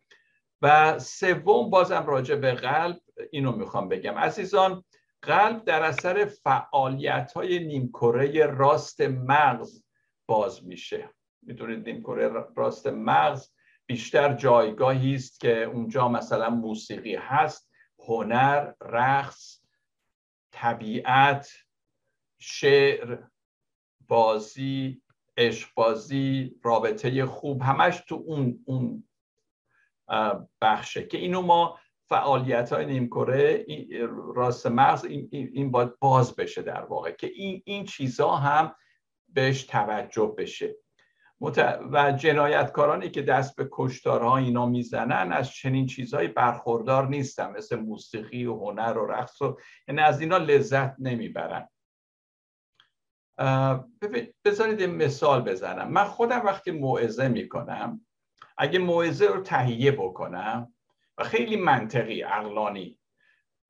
و 0.61 0.99
سوم 0.99 1.69
بازم 1.69 2.05
راجع 2.07 2.35
به 2.35 2.51
قلب 2.51 2.99
اینو 3.31 3.51
می‌خوام 3.51 3.89
بگم. 3.89 4.17
عزیزان 4.17 4.83
قلب 5.21 5.65
در 5.65 5.83
اثر 5.83 6.25
فعالیت 6.25 7.31
های 7.35 7.67
نیمکره 7.67 8.45
راست 8.45 9.01
مغز 9.01 9.83
باز 10.27 10.67
میشه. 10.67 11.09
می‌دونید 11.41 11.89
نیمکره 11.89 12.45
راست 12.55 12.87
مغز 12.87 13.49
بیشتر 13.85 14.33
جایگاهی 14.33 15.15
است 15.15 15.39
که 15.39 15.63
اونجا 15.63 16.07
مثلا 16.07 16.49
موسیقی 16.49 17.15
هست 17.15 17.71
هنر 18.07 18.73
رقص 18.81 19.61
طبیعت 20.51 21.51
شعر 22.39 23.17
بازی 24.07 25.01
عشقبازی 25.37 26.59
رابطه 26.63 27.25
خوب 27.25 27.61
همش 27.61 27.97
تو 28.07 28.23
اون 28.25 28.63
اون 28.65 29.03
بخشه 30.61 31.07
که 31.07 31.17
اینو 31.17 31.41
ما 31.41 31.79
فعالیت 32.09 32.73
های 32.73 32.85
نیمکره 32.85 33.65
راست 34.35 34.67
مغز 34.67 35.05
این, 35.05 35.29
این 35.31 35.71
باید 35.71 35.99
باز 35.99 36.35
بشه 36.35 36.61
در 36.61 36.81
واقع 36.81 37.11
که 37.11 37.27
این, 37.27 37.61
این 37.65 37.85
چیزها 37.85 38.35
هم 38.35 38.75
بهش 39.27 39.63
توجه 39.63 40.35
بشه. 40.37 40.75
و 41.91 42.11
جنایتکارانی 42.11 43.09
که 43.09 43.21
دست 43.21 43.55
به 43.55 43.67
کشتارها 43.71 44.37
اینا 44.37 44.65
می‌زنن 44.65 45.31
از 45.31 45.51
چنین 45.51 45.85
چیزهایی 45.85 46.27
برخوردار 46.27 47.07
نیستن 47.07 47.51
مثل 47.51 47.75
موسیقی 47.75 48.45
و 48.45 48.55
هنر 48.55 48.97
و 48.97 49.11
رقص 49.11 49.41
و 49.41 49.57
یعنی 49.87 50.01
از 50.01 50.21
اینا 50.21 50.37
لذت 50.37 50.95
نمی‌برن. 50.99 51.69
بذارید 54.45 54.83
مثال 54.83 55.41
بزنم. 55.41 55.91
من 55.91 56.03
خودم 56.03 56.41
وقتی 56.45 56.71
موعظه 56.71 57.27
می‌کنم 57.27 58.05
اگه 58.57 58.79
موعظه 58.79 59.25
رو 59.25 59.41
تهیه 59.41 59.91
بکنم 59.91 60.73
و 61.17 61.23
خیلی 61.23 61.55
منطقی 61.55 62.21
عقلانی 62.21 62.99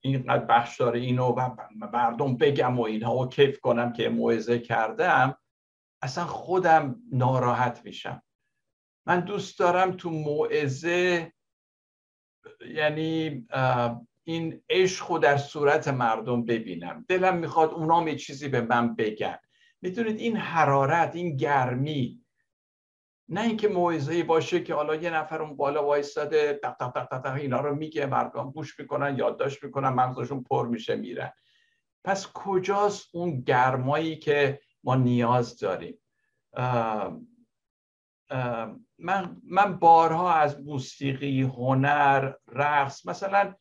اینقدر 0.02 0.46
بخش 0.46 0.80
داره 0.80 1.00
اینو 1.00 1.26
و 1.26 1.56
مردم 1.94 2.38
بگم 2.38 2.80
و 2.80 2.82
اینها 2.82 3.18
و 3.18 3.30
کیف 3.30 3.60
کنم 3.60 3.94
که 3.94 4.10
موعظه 4.10 4.60
کردم 4.60 5.38
اصلا 6.02 6.26
خودم 6.26 6.96
ناراحت 7.12 7.82
میشم. 7.86 8.24
من 9.06 9.20
دوست 9.20 9.60
دارم 9.60 9.92
تو 9.92 10.10
موعظه 10.10 11.34
یعنی 12.70 13.48
این 14.24 14.62
عشق 14.70 15.18
در 15.18 15.38
صورت 15.38 15.88
مردم 15.88 16.46
ببینم. 16.46 17.06
دلم 17.08 17.38
می‌خواد 17.38 17.70
اونام 17.70 18.08
یه 18.08 18.16
چیزی 18.16 18.48
به 18.48 18.62
من 18.62 18.96
بگن. 18.96 19.38
می‌دونید 19.82 20.20
این 20.20 20.38
حرارت 20.38 21.16
این 21.16 21.38
گرمی 21.38 22.26
نه 23.30 23.42
اینکه 23.42 23.68
موعظه 23.68 24.24
باشه 24.24 24.64
که 24.64 24.74
حالا 24.74 24.96
یه 24.96 25.10
نفر 25.10 25.42
اون 25.42 25.56
بالا 25.56 25.86
وایستاده 25.86 26.60
تق 26.64 26.76
تق 26.80 26.92
تق 26.92 27.20
تق 27.20 27.34
اینا 27.34 27.62
رو 27.62 27.76
میگه 27.76 28.06
مردم 28.06 28.52
گوش 28.52 28.80
می‌کنن 28.80 29.18
یادداشت 29.18 29.64
می‌کنن 29.64 29.90
مغزشون 29.90 30.44
پر 30.44 30.68
میشه 30.68 30.96
میرن. 30.96 31.32
پس 32.04 32.28
کجاست 32.34 33.10
اون 33.16 33.42
گرمایی 33.42 34.16
که 34.18 34.62
ما 34.84 34.96
نیاز 34.96 35.60
داریم. 35.60 36.02
من, 38.98 39.42
من 39.44 39.78
بارها 39.80 40.34
از 40.34 40.62
موسیقی 40.62 41.42
هنر 41.42 42.34
رقص 42.48 43.06
مثلا 43.06 43.56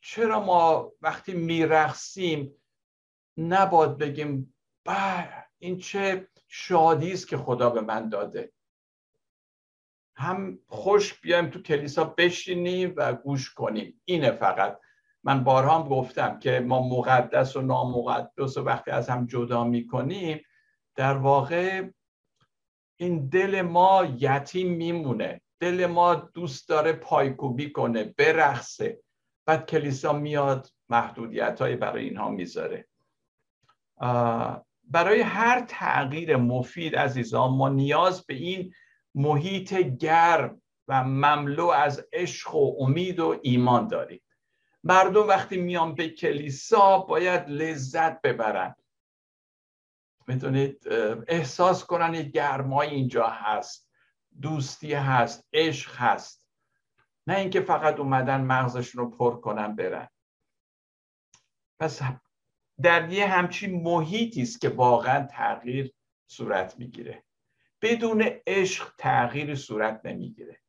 چرا 0.00 0.44
ما 0.44 0.92
وقتی 1.00 1.34
میرقصیم 1.34 2.54
نباد 3.36 3.98
بگیم 3.98 4.54
با 4.84 5.24
این 5.58 5.78
چه 5.78 6.28
شادی 6.48 7.12
است 7.12 7.28
که 7.28 7.36
خدا 7.36 7.70
به 7.70 7.80
من 7.80 8.08
داده. 8.08 8.52
هم 10.16 10.58
خوش 10.66 11.20
بیایم 11.20 11.50
تو 11.50 11.62
کلیسا 11.62 12.04
بشینیم 12.04 12.94
و 12.96 13.14
گوش 13.14 13.54
کنیم. 13.54 14.00
اینه 14.04 14.30
فقط. 14.30 14.80
من 15.24 15.44
بارها 15.44 15.78
هم 15.78 15.88
گفتم 15.88 16.38
که 16.38 16.60
ما 16.60 16.88
مقدس 16.88 17.56
و 17.56 17.62
نامقدس 17.62 18.56
و 18.56 18.62
وقتی 18.62 18.90
از 18.90 19.08
هم 19.08 19.26
جدا 19.26 19.64
می‌کنیم 19.64 20.40
در 20.94 21.16
واقع 21.16 21.88
این 22.96 23.28
دل 23.28 23.62
ما 23.62 24.04
یتیم 24.18 24.72
میمونه. 24.72 25.40
دل 25.60 25.86
ما 25.86 26.14
دوست 26.14 26.68
داره 26.68 26.92
پایکوبی 26.92 27.72
کنه 27.72 28.14
برخصه 28.18 29.00
بعد 29.46 29.66
کلیسا 29.66 30.12
میاد 30.12 30.68
محدودیت 30.88 31.60
های 31.60 31.76
برای 31.76 32.04
اینها 32.04 32.28
می‌ذاره. 32.28 32.88
برای 34.84 35.20
هر 35.20 35.64
تغییر 35.68 36.36
مفید 36.36 36.96
عزیزان 36.96 37.50
ما 37.50 37.68
نیاز 37.68 38.26
به 38.26 38.34
این 38.34 38.72
محیط 39.14 39.74
گرم 39.74 40.62
و 40.88 41.04
مملو 41.04 41.66
از 41.66 42.06
عشق 42.12 42.54
و 42.54 42.76
امید 42.80 43.20
و 43.20 43.40
ایمان 43.42 43.88
داریم. 43.88 44.20
مردم 44.84 45.28
وقتی 45.28 45.56
میان 45.56 45.94
به 45.94 46.08
کلیسا 46.08 46.98
باید 46.98 47.48
لذت 47.48 48.20
ببرن. 48.20 48.74
می‌تونید 50.28 50.88
احساس 51.28 51.84
کنن 51.84 52.14
یک 52.14 52.32
گرمای 52.32 52.88
اینجا 52.88 53.26
هست 53.26 53.90
دوستی 54.42 54.92
هست 54.92 55.48
عشق 55.52 55.96
هست. 55.96 56.48
نه 57.26 57.36
اینکه 57.38 57.60
فقط 57.60 58.00
اومدن 58.00 58.40
مغزشون 58.40 59.04
رو 59.04 59.10
پر 59.10 59.40
کنن 59.40 59.76
برن. 59.76 60.08
پس 61.80 62.00
در 62.82 63.12
یه 63.12 63.26
همچین 63.26 63.82
محیطی 63.82 64.42
است 64.42 64.60
که 64.60 64.68
واقعا 64.68 65.26
تغییر 65.26 65.94
صورت 66.26 66.78
می‌گیره. 66.78 67.24
بدون 67.82 68.24
عشق 68.46 68.94
تغییر 68.98 69.54
صورت 69.54 70.00
نمی‌گیره. 70.04 70.60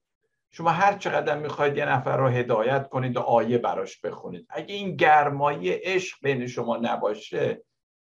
شما 0.58 0.70
هر 0.70 0.98
چقدر 0.98 1.38
می‌خواید 1.38 1.78
یه 1.78 1.86
نفر 1.86 2.18
رو 2.18 2.28
هدایت 2.28 2.90
کنید 2.90 3.18
و 3.18 3.20
آیه 3.20 3.58
براش 3.58 4.00
بخونید. 4.00 4.48
اگه 4.50 4.76
این 4.76 4.96
گرمایی 4.96 5.70
عشق 5.70 6.18
بین 6.22 6.48
شما 6.48 6.78
نباشه 6.78 7.64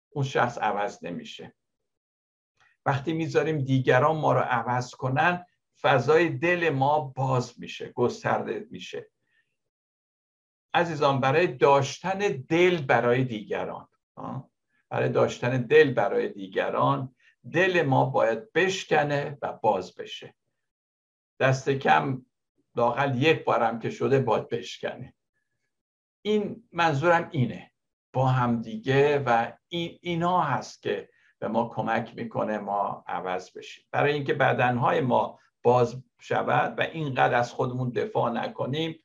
اون 0.09 0.25
شخص 0.25 0.57
عوض 0.57 1.03
نمیشه. 1.03 1.55
وقتی 2.85 3.13
می‌ذاریم 3.13 3.57
دیگران 3.57 4.17
ما 4.17 4.33
رو 4.33 4.39
عوض 4.39 4.91
کنن 4.91 5.45
فضای 5.81 6.29
دل 6.29 6.69
ما 6.69 6.99
باز 6.99 7.59
میشه 7.59 7.91
گسترده 7.91 8.67
میشه. 8.71 9.09
عزیزان 10.73 11.19
برای 11.19 11.47
داشتن 11.47 12.19
دل 12.49 12.81
برای 12.81 13.23
دیگران 13.23 13.87
برای 14.89 15.09
داشتن 15.09 15.61
دل 15.61 15.93
برای 15.93 16.29
دیگران 16.29 17.15
دل 17.51 17.81
ما 17.81 18.05
باید 18.05 18.53
بشکنه 18.53 19.37
و 19.41 19.53
باز 19.53 19.95
بشه. 19.95 20.35
دست 21.39 21.69
کم 21.69 22.25
لاقل 22.75 23.21
یک 23.21 23.43
بارم 23.43 23.79
که 23.79 23.89
شده 23.89 24.19
باید 24.19 24.49
بشکنه. 24.49 25.13
این 26.21 26.63
منظورم 26.71 27.29
اینه. 27.31 27.71
با 28.13 28.27
هم 28.27 28.61
دیگه 28.61 29.19
و 29.19 29.51
این 29.67 29.99
اینا 30.01 30.41
هست 30.41 30.81
که 30.81 31.09
به 31.39 31.47
ما 31.47 31.69
کمک 31.75 32.15
می‌کنه 32.15 32.57
ما 32.57 33.03
عوض 33.07 33.57
بشیم. 33.57 33.85
برای 33.91 34.13
اینکه 34.13 34.33
بدنهای 34.33 35.01
ما 35.01 35.39
باز 35.63 36.03
شود 36.19 36.79
و 36.79 36.81
اینقدر 36.81 37.35
از 37.35 37.51
خودمون 37.51 37.89
دفاع 37.89 38.31
نکنیم 38.31 39.03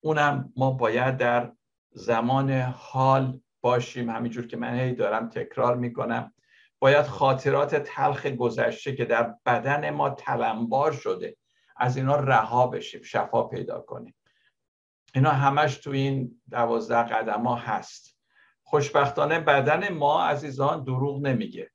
اونم 0.00 0.52
ما 0.56 0.70
باید 0.70 1.16
در 1.16 1.52
زمان 1.90 2.50
حال 2.60 3.40
باشیم. 3.60 4.10
همینجور 4.10 4.46
که 4.46 4.56
من 4.56 4.78
هی 4.78 4.92
دارم 4.94 5.28
تکرار 5.28 5.76
می‌کنم. 5.76 6.32
باید 6.78 7.06
خاطرات 7.06 7.74
تلخ 7.74 8.26
گذشته 8.26 8.96
که 8.96 9.04
در 9.04 9.34
بدن 9.46 9.90
ما 9.90 10.10
تلمبار 10.10 10.92
شده 10.92 11.36
از 11.76 11.96
اینا 11.96 12.16
رها 12.16 12.66
بشیم 12.66 13.02
شفا 13.02 13.42
پیدا 13.42 13.80
کنیم 13.80 14.14
اینا 15.14 15.30
همش 15.30 15.76
تو 15.76 15.90
این 15.90 16.40
دوازده 16.50 17.02
قدم 17.02 17.46
ها 17.46 17.54
هست. 17.54 18.18
خوشبختانه 18.62 19.40
بدن 19.40 19.88
ما 19.88 20.24
عزیزان 20.24 20.84
دروغ 20.84 21.20
نمیگه. 21.20 21.70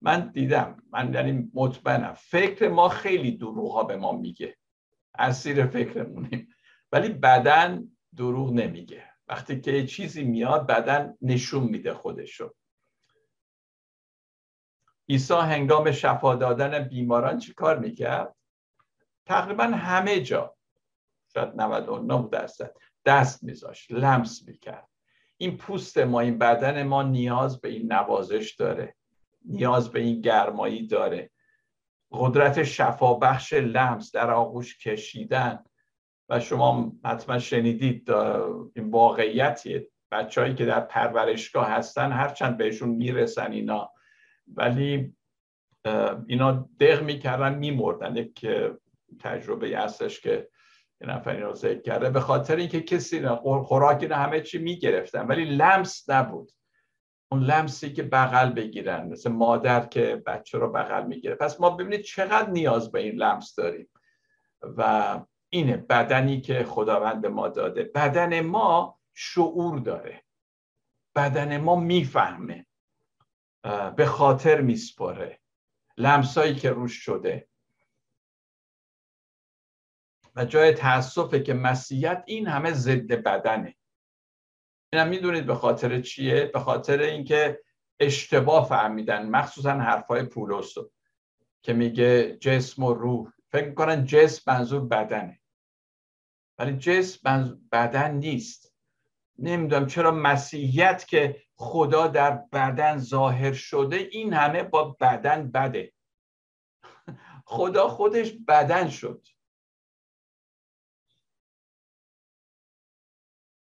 من 0.00 0.30
دیدم 0.30 0.82
من 0.90 1.14
یعنی 1.14 1.50
مطمئنم. 1.54 2.14
فکر 2.14 2.68
ما 2.68 2.88
خیلی 2.88 3.36
دروغ 3.36 3.72
ها 3.72 3.84
به 3.84 3.96
ما 3.96 4.12
میگه. 4.12 4.56
اسیر 5.18 5.66
فکرمونیم. 5.66 6.48
ولی 6.92 7.08
بدن 7.08 7.96
دروغ 8.16 8.52
نمیگه. 8.52 9.04
وقتی 9.28 9.60
که 9.60 9.86
چیزی 9.86 10.24
میاد 10.24 10.66
بدن 10.66 11.14
نشون 11.22 11.64
میده 11.64 11.94
خودشو. 11.94 12.54
عیسی 15.08 15.34
هنگام 15.34 15.92
شفا 15.92 16.34
دادن 16.34 16.88
بیماران 16.88 17.38
چی 17.38 17.54
کار 17.54 17.78
می‌کرد؟ 17.78 18.35
تقریبا 19.26 19.64
همه 19.64 20.20
جا. 20.20 20.56
شاید 21.34 21.60
99 21.60 22.28
درصد. 22.32 22.74
دست 23.04 23.44
میذاشت 23.44 23.92
لمس 23.92 24.48
می‌کرد. 24.48 24.88
این 25.36 25.56
پوست 25.56 25.98
ما 25.98 26.20
این 26.20 26.38
بدن 26.38 26.82
ما 26.82 27.02
نیاز 27.02 27.60
به 27.60 27.68
این 27.68 27.92
نوازش 27.92 28.54
داره. 28.54 28.94
نیاز 29.44 29.90
به 29.90 30.00
این 30.00 30.20
گرمایی 30.20 30.86
داره. 30.86 31.30
قدرت 32.10 32.62
شفا 32.62 33.14
بخش 33.14 33.52
لمس 33.52 34.12
در 34.12 34.30
آغوش 34.30 34.78
کشیدن. 34.78 35.64
و 36.28 36.40
شما 36.40 36.92
حتما 37.04 37.38
شنیدید 37.38 38.10
این 38.74 38.90
واقعیتیه 38.90 39.88
بچههایی 40.12 40.54
که 40.54 40.64
در 40.64 40.80
پرورشگاه 40.80 41.68
هستن 41.68 42.12
هرچند 42.12 42.56
بهشون 42.56 42.88
می‌رسن 42.88 43.52
اینا. 43.52 43.92
ولی 44.46 45.16
اینا 46.26 46.68
دق 46.80 47.02
می‌کردن 47.02 47.54
میمردن. 47.54 48.16
یک 48.16 48.46
تجربه 49.20 49.78
هستش 49.78 50.20
که 50.20 50.48
این 51.00 51.10
رو 51.10 51.54
ذکر 51.54 51.80
کرده. 51.80 52.10
به 52.10 52.20
خاطر 52.20 52.56
اینکه 52.56 52.80
کسی 52.80 53.28
خوراکی 53.64 54.06
همه 54.06 54.40
چی 54.40 54.58
می‌گرفتن 54.58 55.26
ولی 55.26 55.44
لمس 55.44 56.10
نبود. 56.10 56.52
اون 57.32 57.42
لمسی 57.42 57.92
که 57.92 58.02
بغل 58.02 58.50
بگیرن 58.50 59.08
مثل 59.08 59.30
مادر 59.30 59.86
که 59.86 60.22
بچه 60.26 60.58
رو 60.58 60.72
بغل 60.72 61.06
می‌گیره. 61.06 61.34
پس 61.34 61.60
ما 61.60 61.70
ببینید 61.70 62.00
چقدر 62.00 62.50
نیاز 62.50 62.92
به 62.92 63.00
این 63.00 63.14
لمس 63.14 63.54
داریم. 63.54 63.88
و 64.62 65.20
اینه 65.48 65.76
بدنی 65.76 66.40
که 66.40 66.64
خداوند 66.64 67.26
ما 67.26 67.48
داده. 67.48 67.84
بدن 67.84 68.40
ما 68.40 68.98
شعور 69.14 69.78
داره. 69.78 70.22
بدن 71.14 71.56
ما 71.56 71.76
می‌فهمه. 71.76 72.66
به 73.96 74.06
خاطر 74.06 74.60
میسپاره. 74.60 75.40
لمسایی 75.96 76.54
که 76.54 76.70
روش 76.70 76.92
شده 76.92 77.48
و 80.36 80.44
جای 80.44 80.72
تاسفه 80.72 81.40
که 81.42 81.54
مسیحیت 81.54 82.24
این 82.26 82.46
همه 82.46 82.72
ضد 82.72 83.12
بدنه. 83.12 83.76
اینم 84.92 85.08
می‌دونید 85.08 85.46
به 85.46 85.54
خاطر 85.54 86.00
چیه؟ 86.00 86.44
به 86.44 86.60
خاطر 86.60 87.00
اینکه 87.00 87.60
اشتباه 88.00 88.68
فهمیدن 88.68 89.28
مخصوصا 89.28 89.70
حرفای 89.70 90.22
پولس 90.22 90.74
که 91.62 91.72
میگه 91.72 92.36
جسم 92.36 92.82
و 92.82 92.94
روح. 92.94 93.32
فکر 93.52 93.68
می‌کنن 93.68 94.04
جسم 94.04 94.52
منظور 94.52 94.80
بدنه. 94.80 95.40
ولی 96.58 96.76
جسم 96.76 97.60
بدن 97.72 98.14
نیست. 98.14 98.74
نمی‌دونم 99.38 99.86
چرا 99.86 100.10
مسیحیت 100.10 101.06
که 101.06 101.42
خدا 101.54 102.06
در 102.06 102.30
بدن 102.30 102.98
ظاهر 102.98 103.52
شده 103.52 103.96
این 103.96 104.32
همه 104.32 104.62
با 104.62 104.96
بدن 105.00 105.50
بده. 105.50 105.92
خدا 107.44 107.88
خودش 107.88 108.32
بدن 108.48 108.88
شد. 108.88 109.26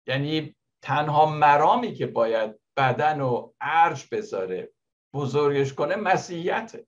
یعنی 0.08 0.56
تنها 0.82 1.26
مرامی 1.26 1.94
که 1.94 2.08
باید 2.08 2.60
بدن 2.78 3.22
و 3.22 3.54
ارج 3.62 4.08
بذاره 4.12 4.74
بزرگش 5.14 5.74
کنه 5.74 5.96
مسیحیته. 5.96 6.88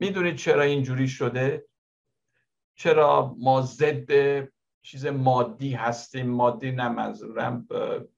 می‌دونید 0.00 0.36
چرا 0.36 0.62
اینجوری 0.62 1.08
شده؟ 1.08 1.68
چرا 2.74 3.34
ما 3.38 3.60
ضد 3.60 4.10
چیز 4.82 5.06
مادی 5.06 5.72
هستیم؟ 5.72 6.26
مادی 6.26 6.70
نه 6.70 7.14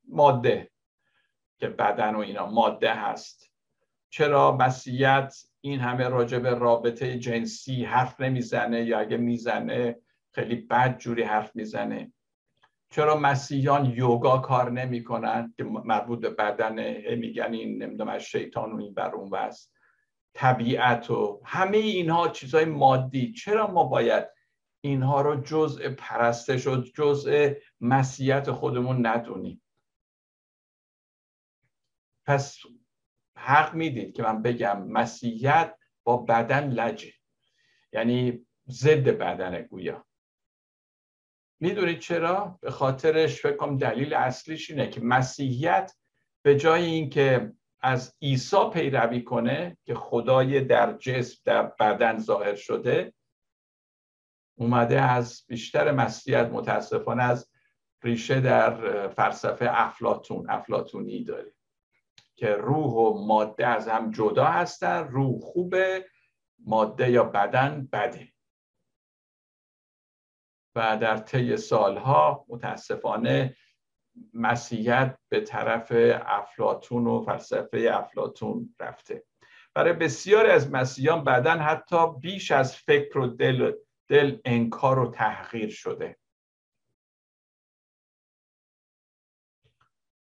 ماده 0.08 0.70
که 1.58 1.68
بدن 1.68 2.14
و 2.14 2.18
اینا 2.18 2.46
ماده 2.46 2.94
هست. 2.94 3.50
چرا 4.10 4.56
مسیحیت 4.56 5.34
این 5.60 5.80
همه 5.80 6.08
راجع 6.08 6.38
به 6.38 6.50
رابطه 6.50 7.18
جنسی 7.18 7.84
حرف 7.84 8.20
نمی‌زنه 8.20 8.84
یا 8.84 8.98
اگه 8.98 9.16
می‌زنه 9.16 9.98
خیلی 10.34 10.56
بد 10.56 10.98
جوری 10.98 11.22
حرف 11.22 11.56
می‌زنه؟ 11.56 12.12
چرا 12.90 13.16
مسیحیان 13.16 13.86
یوگا 13.86 14.38
کار 14.38 14.70
نمی‌کنن؟ 14.70 15.54
که 15.56 15.64
مربوط 15.64 16.20
به 16.20 16.30
بدن 16.30 16.74
میگن 17.14 17.52
این 17.52 17.82
نمی‌دونم 17.82 18.10
از 18.10 18.22
شیطان 18.22 18.72
و 18.72 18.76
این 18.76 18.94
بر 18.94 19.14
اون 19.14 19.30
وست 19.30 19.72
طبیعت 20.34 21.10
و 21.10 21.40
همه 21.44 21.76
اینها 21.76 22.28
چیزهای 22.28 22.64
مادی. 22.64 23.32
چرا 23.32 23.70
ما 23.70 23.84
باید 23.84 24.26
اینها 24.80 25.20
رو 25.20 25.40
جزء 25.40 25.88
پرستش 25.88 26.66
و 26.66 26.76
جزء 26.76 27.54
مسیحیت 27.80 28.50
خودمون 28.50 29.06
ندونیم؟ 29.06 29.62
پس 32.26 32.58
حق 33.36 33.74
می‌دید 33.74 34.14
که 34.14 34.22
من 34.22 34.42
بگم 34.42 34.82
مسیحیت 34.88 35.76
با 36.04 36.16
بدن 36.16 36.70
لجه. 36.70 37.12
یعنی 37.92 38.46
ضد 38.68 39.08
بدن 39.08 39.62
گویا. 39.62 40.06
می‌دونید 41.60 41.98
چرا؟ 41.98 42.58
به 42.60 42.70
خاطرش 42.70 43.42
فکر 43.42 43.56
کنم 43.56 43.78
دلیل 43.78 44.14
اصلیش 44.14 44.70
اینه 44.70 44.88
که 44.88 45.00
مسیحیت 45.00 45.92
به 46.42 46.56
جای 46.56 46.84
اینکه 46.84 47.52
از 47.80 48.16
عیسی 48.22 48.70
پیروی 48.72 49.22
کنه 49.22 49.78
که 49.84 49.94
خدای 49.94 50.60
در 50.60 50.92
جسم 50.92 51.40
در 51.44 51.62
بدن 51.62 52.18
ظاهر 52.18 52.54
شده 52.54 53.12
اومده 54.54 55.00
از 55.00 55.44
بیشتر 55.48 55.92
مسیحیت 55.92 56.48
متاسفانه 56.52 57.22
از 57.22 57.50
ریشه 58.02 58.40
در 58.40 59.08
فلسفه 59.08 59.66
افلاتون 59.70 60.50
افلاتونی 60.50 61.24
داره 61.24 61.54
که 62.36 62.48
روح 62.48 62.92
و 62.92 63.26
ماده 63.26 63.66
از 63.66 63.88
هم 63.88 64.10
جدا 64.10 64.44
هستن 64.44 65.08
روح 65.08 65.40
خوبه 65.40 66.06
ماده 66.58 67.10
یا 67.10 67.24
بدن 67.24 67.88
بده. 67.92 68.29
و 70.74 70.96
در 70.96 71.16
طی 71.16 71.56
سالها 71.56 72.44
متاسفانه 72.48 73.56
مسیحیت 74.34 75.18
به 75.28 75.40
طرف 75.40 75.92
افلاتون 76.26 77.06
و 77.06 77.22
فلسفه 77.22 77.90
افلاتون 77.92 78.74
رفته. 78.80 79.24
برای 79.74 79.92
بسیاری 79.92 80.50
از 80.50 80.70
مسیحیان 80.70 81.24
بعدا 81.24 81.50
حتی 81.50 82.12
بیش 82.20 82.50
از 82.50 82.76
فکر 82.76 83.18
و 83.18 83.26
دل, 83.26 83.72
دل 84.08 84.38
انکار 84.44 84.98
و 84.98 85.10
تحقیر 85.10 85.70
شده. 85.70 86.16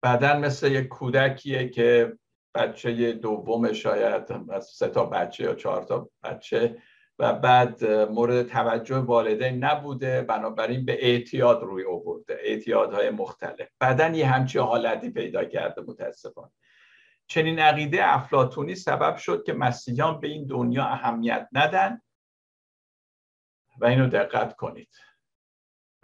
بعدا 0.02 0.40
مثل 0.40 0.72
یک 0.72 0.88
کودکیه 0.88 1.70
که 1.70 2.18
بچه 2.56 3.14
دوم 3.14 3.74
شاید 3.74 4.32
از 4.50 4.66
سه 4.66 4.88
تا 4.88 5.06
بچه 5.06 5.44
یا 5.44 5.56
چهار 5.56 5.84
تا 5.84 6.10
بچه 6.24 6.82
و 7.20 7.34
بعد 7.34 7.86
مورد 7.86 8.48
توجه 8.48 8.98
والدین 8.98 9.64
نبوده 9.64 10.22
بنابراین 10.22 10.86
به 10.86 11.06
اعتیاد 11.06 11.64
روی 11.64 11.86
آورده 11.86 12.38
اعتیادهای 12.40 13.10
مختلف. 13.10 13.70
بعدا 13.80 14.08
یه 14.08 14.28
همچی 14.28 14.60
حالتی 14.60 15.10
پیدا 15.10 15.46
کرده 15.46 15.82
متاسفانه. 15.82 16.52
چنین 17.28 17.60
عقیده 17.60 18.14
افلاتونی 18.14 18.76
سبب 18.76 19.18
شد 19.18 19.44
که 19.46 19.54
مسیحیان 19.54 20.20
به 20.20 20.28
این 20.28 20.48
دنیا 20.48 20.86
اهمیت 20.86 21.50
ندن 21.52 22.02
و 23.78 23.86
اینو 23.86 24.08
دقت 24.08 24.56
کنید. 24.56 24.96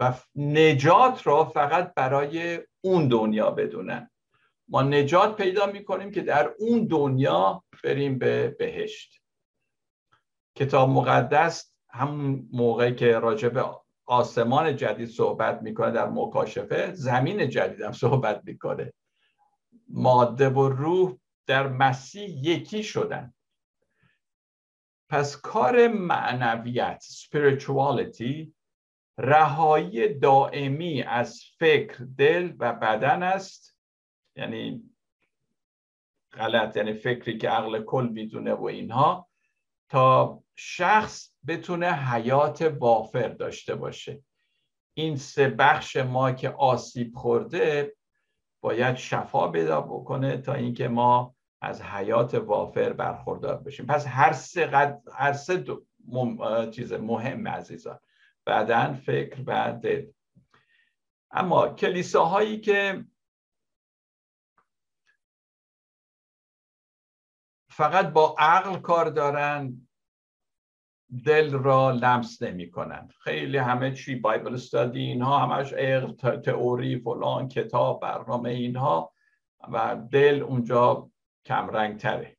و 0.00 0.14
نجات 0.36 1.26
را 1.26 1.44
فقط 1.44 1.94
برای 1.94 2.58
اون 2.80 3.08
دنیا 3.08 3.50
بدونن. 3.50 4.10
ما 4.68 4.82
نجات 4.82 5.36
پیدا 5.36 5.66
می‌کنیم 5.66 6.10
که 6.10 6.20
در 6.20 6.54
اون 6.58 6.86
دنیا 6.86 7.64
بریم 7.84 8.18
به 8.18 8.56
بهشت. 8.58 9.19
کتاب 10.60 10.88
مقدس 10.88 11.74
همون 11.90 12.48
موقعی 12.52 12.94
که 12.94 13.18
راجع 13.18 13.48
به 13.48 13.64
آسمان 14.06 14.76
جدید 14.76 15.08
صحبت 15.08 15.62
می‌کنه 15.62 15.90
در 15.90 16.08
مکاشفه 16.08 16.92
زمین 16.94 17.48
جدید 17.48 17.80
هم 17.80 17.92
صحبت 17.92 18.42
می‌کنه. 18.44 18.92
ماده 19.88 20.48
و 20.48 20.68
روح 20.68 21.16
در 21.46 21.68
مسیح 21.68 22.28
یکی 22.28 22.82
شدن. 22.82 23.34
پس 25.08 25.36
کار 25.36 25.88
معنویت 25.88 27.04
spirituality 27.04 28.48
رهایی 29.18 30.14
دائمی 30.18 31.02
از 31.02 31.42
فکر 31.58 32.04
دل 32.18 32.52
و 32.58 32.72
بدن 32.72 33.22
است. 33.22 33.78
یعنی 34.36 34.82
غلط 36.32 36.76
یعنی 36.76 36.92
فکری 36.92 37.38
که 37.38 37.48
عقل 37.48 37.82
کل 37.82 38.08
می‌دونه 38.12 38.52
و 38.52 38.64
اینها 38.64 39.28
تا 39.88 40.39
شخص 40.62 41.32
بتونه 41.46 41.92
حیات 41.92 42.62
وافر 42.62 43.28
داشته 43.28 43.74
باشه. 43.74 44.22
این 44.94 45.16
سه 45.16 45.48
بخش 45.48 45.96
ما 45.96 46.32
که 46.32 46.50
آسیب 46.50 47.14
خورده 47.14 47.96
باید 48.62 48.96
شفا 48.96 49.48
پیدا 49.48 49.80
بکنه 49.80 50.36
تا 50.36 50.54
اینکه 50.54 50.88
ما 50.88 51.34
از 51.60 51.82
حیات 51.82 52.34
وافر 52.34 52.92
برخوردار 52.92 53.56
بشیم. 53.56 53.86
پس 53.86 54.06
هر 54.06 54.32
سه 54.32 54.66
قد... 54.66 55.02
هر 55.14 55.32
سه 55.32 55.64
چیز 56.70 56.92
مهم 56.92 57.48
عزیزان. 57.48 57.98
بدن 58.46 58.94
فکر 58.94 59.42
و 59.46 59.72
دل. 59.72 60.06
اما 61.30 61.68
کلیساهایی 61.68 62.60
که 62.60 63.04
فقط 67.70 68.06
با 68.12 68.36
عقل 68.38 68.78
کار 68.78 69.10
دارن 69.10 69.86
دل 71.24 71.52
را 71.52 71.90
لمس 71.90 72.42
نمی 72.42 72.70
کنن 72.70 73.08
خیلی 73.20 73.58
همه 73.58 73.94
چی 73.94 74.14
بایبل 74.14 74.54
استادی 74.54 75.00
اینها 75.00 75.38
همش 75.38 75.72
عقل 75.72 76.36
تئوری 76.36 76.98
فلان 76.98 77.48
کتاب 77.48 78.00
برنامه 78.00 78.50
اینها 78.50 79.12
و 79.72 79.96
دل 80.10 80.42
اونجا 80.42 81.10
کمرنگ 81.44 81.96
تره 81.96 82.36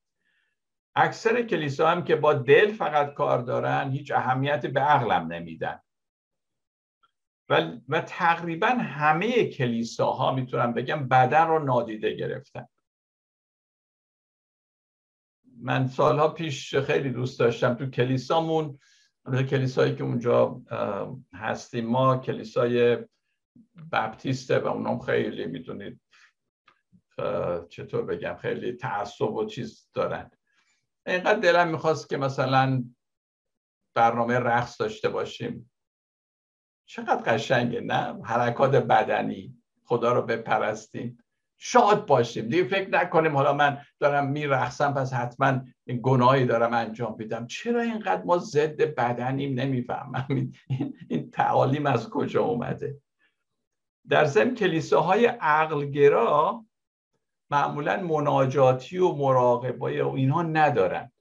اکثر 0.95 1.41
کلیسا 1.41 1.89
هم 1.89 2.03
که 2.03 2.15
با 2.15 2.34
دل 2.34 2.74
فقط 2.74 3.13
کار 3.13 3.39
دارن 3.39 3.91
هیچ 3.91 4.11
اهمیتی 4.11 4.67
به 4.67 4.80
عقلم 4.80 5.34
نمیدن. 5.34 5.80
و, 7.49 7.72
و 7.89 8.01
تقریبا 8.01 8.67
همه 8.67 9.45
کلیساها 9.45 10.32
می‌تونم 10.32 10.74
بگم 10.74 11.07
بدن 11.07 11.47
رو 11.47 11.59
نادیده 11.59 12.13
گرفتن. 12.13 12.67
من 15.62 15.88
سالها 15.88 16.28
پیش 16.28 16.76
خیلی 16.76 17.09
دوست 17.09 17.39
داشتم 17.39 17.74
تو 17.74 17.86
کلیسامون 17.86 18.80
کلیسایی 19.49 19.95
که 19.95 20.03
اونجا 20.03 20.62
هستیم 21.34 21.86
ما 21.86 22.18
کلیسای 22.18 22.97
بپتیسته 23.91 24.59
و 24.59 24.68
اونام 24.68 24.99
خیلی 24.99 25.45
می‌دونید 25.45 26.01
چطور 27.70 28.05
بگم 28.05 28.36
خیلی 28.36 28.74
تعصب 28.74 29.34
و 29.34 29.45
چیز 29.45 29.89
دارن. 29.93 30.32
اینقدر 31.07 31.39
دلم 31.39 31.68
می‌خواست 31.68 32.09
که 32.09 32.18
مثلا 32.18 32.84
برنامه 33.93 34.39
رقص 34.39 34.82
داشته 34.82 35.09
باشیم. 35.09 35.72
چقدر 36.86 37.34
قشنگه 37.34 37.82
نه؟ 37.82 38.24
حرکات 38.24 38.76
بدنی 38.76 39.57
خدا 39.84 40.14
رو 40.14 40.22
بپرستیم. 40.22 41.24
شاد 41.64 42.05
باشیم. 42.05 42.49
دیگه 42.49 42.64
فکر 42.64 42.89
نکنیم 42.89 43.36
حالا 43.36 43.53
من 43.53 43.78
دارم 43.99 44.28
میرقصم 44.28 44.93
پس 44.93 45.14
حتما 45.14 45.62
گناهی 46.01 46.45
دارم 46.45 46.74
انجام 46.74 47.16
میدم. 47.20 47.47
چرا 47.47 47.82
اینقدر 47.82 48.24
ما 48.24 48.38
ضد 48.38 48.82
بدنیم 48.82 49.59
نمی‌فهمم. 49.59 50.51
این, 51.09 51.32
تعالیم 51.32 51.86
از 51.86 52.09
کجا 52.09 52.43
اومده؟ 52.43 52.97
در 54.09 54.26
ضمن 54.26 54.55
کلیساهای 54.55 55.26
عقلگرا 55.26 56.66
معمولا 57.51 57.97
مناجاتی 57.97 58.97
و 58.97 59.12
مراقبه 59.12 60.03
و 60.03 60.09
اینها 60.09 60.41
ندارن. 60.41 61.12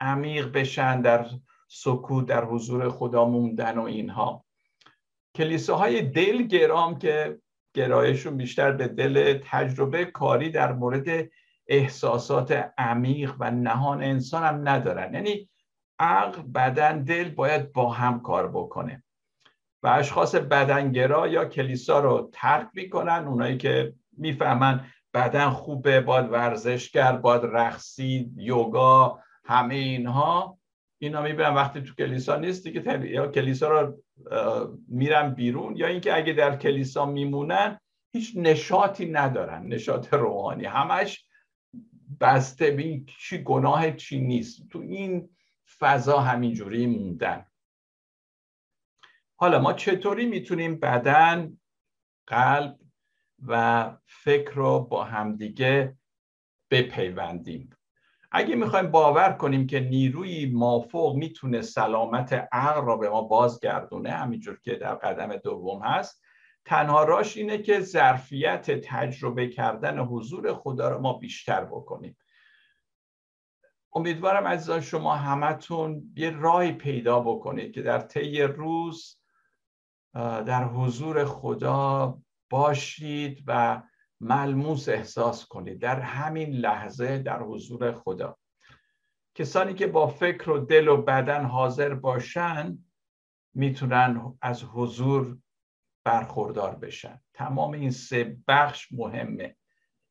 عمیق 0.00 0.52
بشن 0.52 1.00
در 1.00 1.26
سکوت 1.68 2.26
در 2.26 2.44
حضور 2.44 2.88
خدا 2.88 3.24
موندن 3.24 3.78
و 3.78 3.82
اینها. 3.82 4.44
کلیساهای 5.34 6.02
دل 6.02 6.42
گرام 6.42 6.98
که 6.98 7.38
گرایشون 7.76 8.36
بیشتر 8.36 8.72
به 8.72 8.88
دل 8.88 9.38
تجربه 9.44 10.04
کاری 10.04 10.50
در 10.50 10.72
مورد 10.72 11.28
احساسات 11.68 12.72
عمیق 12.78 13.34
و 13.38 13.50
نهان 13.50 14.02
انسان 14.02 14.42
هم 14.42 14.68
ندارن. 14.68 15.14
یعنی 15.14 15.48
عقل 15.98 16.42
بدن 16.42 17.02
دل 17.02 17.28
باید 17.28 17.72
با 17.72 17.90
هم 17.90 18.20
کار 18.20 18.48
بکنه. 18.48 19.02
و 19.82 19.88
اشخاص 19.88 20.34
بدنگرا 20.34 21.28
یا 21.28 21.44
کلیسا 21.44 22.00
رو 22.00 22.30
ترک 22.32 22.68
می‌کنن. 22.74 23.24
اونایی 23.26 23.56
که 23.56 23.94
می‌فهمن 24.18 24.84
بدن 25.14 25.50
خوبه 25.50 26.00
باید 26.00 26.32
ورزشگر 26.32 27.12
باید 27.12 27.42
رقصید 27.44 28.32
یوگا 28.36 29.20
همه 29.44 29.74
اینها. 29.74 30.58
اینا 30.98 31.22
می‌بینن. 31.22 31.54
وقتی 31.54 31.82
تو 31.82 31.94
کلیسا 31.94 32.36
نیست 32.36 32.64
دیگه 32.64 33.06
یا 33.06 33.26
کلیسا 33.26 33.68
رو 33.68 34.02
میرن 34.88 35.34
بیرون 35.34 35.76
یا 35.76 35.86
اینکه 35.86 36.16
اگه 36.16 36.32
در 36.32 36.56
کلیسا 36.56 37.06
میمونن 37.06 37.80
هیچ 38.12 38.32
نشاطی 38.36 39.06
ندارن 39.06 39.66
نشاط 39.66 40.14
روحانی. 40.14 40.64
همش 40.64 41.26
بسته 42.20 42.70
به 42.70 43.02
چی 43.18 43.38
گناه 43.38 43.92
چی 43.92 44.20
نیست. 44.20 44.68
تو 44.68 44.78
این 44.78 45.36
فضا 45.78 46.20
همینجوری 46.20 46.86
موندن. 46.86 47.46
حالا 49.36 49.58
ما 49.58 49.72
چطوری 49.72 50.26
می‌تونیم 50.26 50.80
بدن 50.80 51.58
قلب 52.26 52.78
و 53.46 53.92
فکر 54.06 54.50
رو 54.50 54.80
با 54.80 55.04
همدیگه 55.04 55.96
بپیوندیم؟ 56.70 57.75
اگه 58.32 58.56
می‌خوایم 58.56 58.90
باور 58.90 59.32
کنیم 59.32 59.66
که 59.66 59.80
نیروی 59.80 60.46
مافوق 60.46 61.16
می‌تونه 61.16 61.62
سلامت 61.62 62.32
عقل 62.52 62.86
را 62.86 62.96
به 62.96 63.10
ما 63.10 63.22
بازگردونه 63.22 64.10
همینجور 64.10 64.60
که 64.62 64.74
در 64.74 64.94
قدم 64.94 65.36
دوم 65.36 65.82
هست 65.82 66.22
تنها 66.64 67.04
راش 67.04 67.36
اینه 67.36 67.58
که 67.58 67.80
ظرفیت 67.80 68.70
تجربه 68.70 69.48
کردن 69.48 69.98
حضور 69.98 70.54
خدا 70.54 70.88
رو 70.88 71.00
ما 71.00 71.12
بیشتر 71.12 71.64
بکنیم. 71.64 72.16
امیدوارم 73.94 74.46
عزیزان 74.46 74.80
شما 74.80 75.14
همتون 75.14 76.12
یه 76.16 76.30
راهی 76.30 76.72
پیدا 76.72 77.20
بکنید 77.20 77.72
که 77.72 77.82
در 77.82 77.98
طی 77.98 78.42
روز 78.42 79.20
در 80.14 80.64
حضور 80.64 81.24
خدا 81.24 82.18
باشید 82.50 83.44
و 83.46 83.82
ملموس 84.20 84.88
احساس 84.88 85.46
کنید 85.46 85.80
در 85.80 86.00
همین 86.00 86.50
لحظه 86.50 87.18
در 87.18 87.42
حضور 87.42 87.92
خدا. 87.92 88.38
کسانی 89.34 89.74
که 89.74 89.86
با 89.86 90.06
فکر 90.06 90.50
و 90.50 90.58
دل 90.58 90.88
و 90.88 91.02
بدن 91.02 91.44
حاضر 91.44 91.94
باشن 91.94 92.78
می‌تونن 93.54 94.38
از 94.42 94.64
حضور 94.64 95.38
برخوردار 96.04 96.76
بشن. 96.76 97.20
تمام 97.34 97.72
این 97.72 97.90
سه 97.90 98.36
بخش 98.48 98.92
مهمه. 98.92 99.56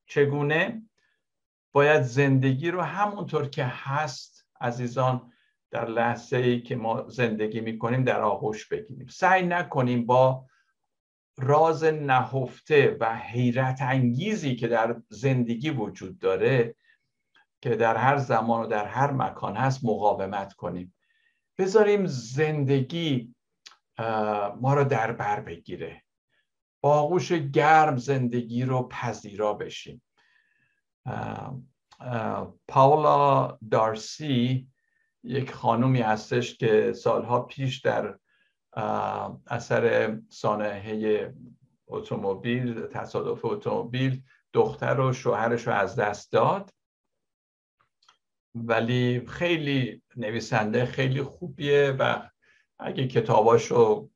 چگونه؟ 0.05 0.81
باید 1.71 2.01
زندگی 2.01 2.71
رو 2.71 2.81
همونطور 2.81 3.49
که 3.49 3.63
هست 3.65 4.47
عزیزان 4.61 5.31
در 5.71 5.89
لحظه 5.89 6.37
ای 6.37 6.61
که 6.61 6.75
ما 6.75 7.09
زندگی 7.09 7.61
می‌کنیم 7.61 8.03
در 8.03 8.21
آغوش 8.21 8.67
بگیریم. 8.67 9.07
سعی 9.07 9.45
نکنیم 9.45 10.05
با 10.05 10.45
راز 11.37 11.83
نهفته 11.83 12.97
و 12.99 13.15
حیرت 13.15 13.81
انگیزی 13.81 14.55
که 14.55 14.67
در 14.67 15.01
زندگی 15.09 15.69
وجود 15.69 16.19
داره 16.19 16.75
که 17.61 17.75
در 17.75 17.97
هر 17.97 18.17
زمان 18.17 18.61
و 18.61 18.67
در 18.67 18.85
هر 18.85 19.11
مکان 19.11 19.55
هست 19.55 19.85
مقاومت 19.85 20.53
کنیم. 20.53 20.95
بذاریم 21.57 22.05
زندگی 22.05 23.35
ما 24.61 24.73
رو 24.73 24.83
در 24.83 25.11
بر 25.11 25.39
بگیره. 25.39 26.03
با 26.81 26.93
آغوش 26.93 27.31
گرم 27.31 27.97
زندگی 27.97 28.63
رو 28.63 28.87
پذیرا 28.87 29.53
بشیم. 29.53 30.01
پاولا 32.67 33.57
دارسی 33.71 34.67
یک 35.23 35.51
خانومی 35.51 36.01
هستش 36.01 36.57
که 36.57 36.93
سالها 36.93 37.39
پیش 37.39 37.81
در 37.81 38.19
اثر 39.47 40.17
سانحه 40.29 41.33
اتومبیل 41.87 42.81
تصادف 42.81 43.45
اتومبیل 43.45 44.23
دختر 44.53 44.99
و 44.99 45.13
شوهرش 45.13 45.67
رو 45.67 45.73
از 45.73 45.95
دست 45.95 46.31
داد. 46.31 46.71
ولی 48.55 49.25
خیلی 49.27 50.01
نویسنده 50.15 50.85
خیلی 50.85 51.23
خوبیه 51.23 51.95
و 51.99 52.29
اگه 52.79 53.07
کتاباشو 53.07 54.09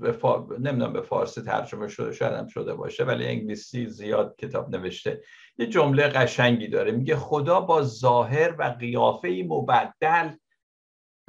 به 0.00 0.18
نمی‌دونم 0.58 0.92
به 0.92 1.00
فارسی 1.00 1.42
ترجمه 1.42 1.88
شده 1.88 2.12
شاید 2.12 2.32
هم 2.32 2.46
شده 2.46 2.74
باشه 2.74 3.04
ولی 3.04 3.26
انگلیسی 3.26 3.86
زیاد 3.86 4.36
کتاب 4.38 4.76
نوشته. 4.76 5.22
یه 5.58 5.66
جمله 5.66 6.08
قشنگی 6.08 6.68
داره 6.68 6.92
میگه 6.92 7.16
خدا 7.16 7.60
با 7.60 7.82
ظاهر 7.82 8.54
و 8.58 8.62
قیافه 8.62 9.44
مبدل 9.48 10.30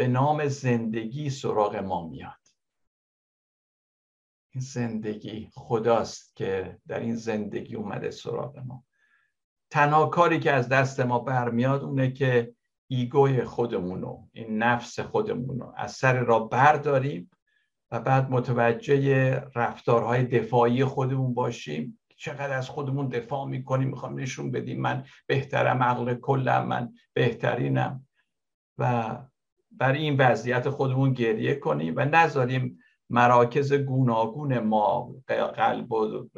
به 0.02 0.08
نام 0.08 0.48
زندگی 0.48 1.30
سراغ 1.30 1.76
ما 1.76 2.08
میاد. 2.08 2.40
این 4.54 4.64
زندگی 4.64 5.50
خداست 5.54 6.36
که 6.36 6.80
در 6.88 7.00
این 7.00 7.16
زندگی 7.16 7.76
اومده 7.76 8.12
سراغ 8.12 8.60
ما. 8.60 8.84
تنها 9.70 10.06
کاری 10.06 10.40
که 10.40 10.52
از 10.52 10.70
دست 10.70 11.00
ما 11.00 11.20
برمیاد 11.20 11.84
اونه 11.84 12.12
که 12.12 12.56
ایگوی 12.88 13.44
خودمونو 13.44 14.28
این 14.32 14.58
نفس 14.58 15.00
خودمونو 15.00 15.74
از 15.76 15.92
سر 15.92 16.20
را 16.20 16.40
برداریم 16.40 17.32
و 17.92 18.00
بعد 18.00 18.32
متوجه 18.32 19.34
رفتارهای 19.56 20.26
دفاعی 20.26 20.86
خودمون 20.86 21.34
باشیم. 21.34 22.00
چقدر 22.18 22.54
از 22.54 22.70
خودمون 22.70 23.08
دفاع 23.08 23.46
می‌کنیم 23.48 23.90
می‌خوام 23.90 24.20
نشون 24.20 24.52
بدیم 24.52 24.82
من 24.82 25.06
بهترم 25.28 25.84
عقل 25.84 26.14
کلم 26.14 26.68
من 26.68 26.94
بهترینم. 27.14 28.08
و 28.78 29.18
بر 29.72 29.92
این 29.92 30.18
وضعیت 30.18 30.70
خودمون 30.70 31.14
گریه 31.14 31.56
کنیم 31.56 31.94
و 31.98 32.06
نذاریم 32.06 32.80
مراکز 33.10 33.74
گوناگون 33.74 34.60
ما 34.60 35.16
قلب 35.56 35.92
و 35.92 36.30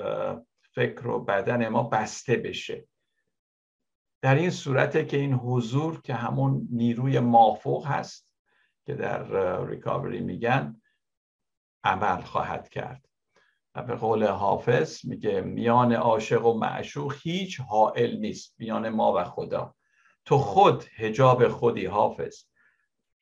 فکر 0.76 1.08
و 1.08 1.20
بدن 1.20 1.68
ما 1.68 1.84
بسته 1.84 2.36
بشه. 2.36 2.88
در 4.22 4.36
این 4.36 4.50
صورته 4.50 5.06
که 5.06 5.18
این 5.18 5.34
حضور 5.34 6.02
که 6.02 6.14
همون 6.14 6.68
نیروی 6.72 7.20
مافوق 7.20 7.88
هست 7.88 8.30
که 8.86 8.96
در 8.96 9.66
ریکاوری 9.66 10.22
میگن 10.22 10.82
عمل 11.84 12.22
خواهد 12.22 12.70
کرد. 12.70 13.06
و 13.76 13.84
به 13.84 13.96
قول 13.96 14.28
حافظ 14.28 15.06
میگه 15.06 15.42
میان 15.42 15.94
عاشق 15.94 16.46
و 16.46 16.60
معشوق 16.60 17.16
هیچ 17.22 17.60
حائل 17.60 18.18
نیست 18.18 18.56
میان 18.58 18.90
ما 18.90 19.14
و 19.14 19.24
خدا. 19.24 19.76
تو 20.26 20.38
خود 20.38 20.84
هجاب 20.96 21.48
خودی 21.48 21.86
حافظ. 21.86 22.44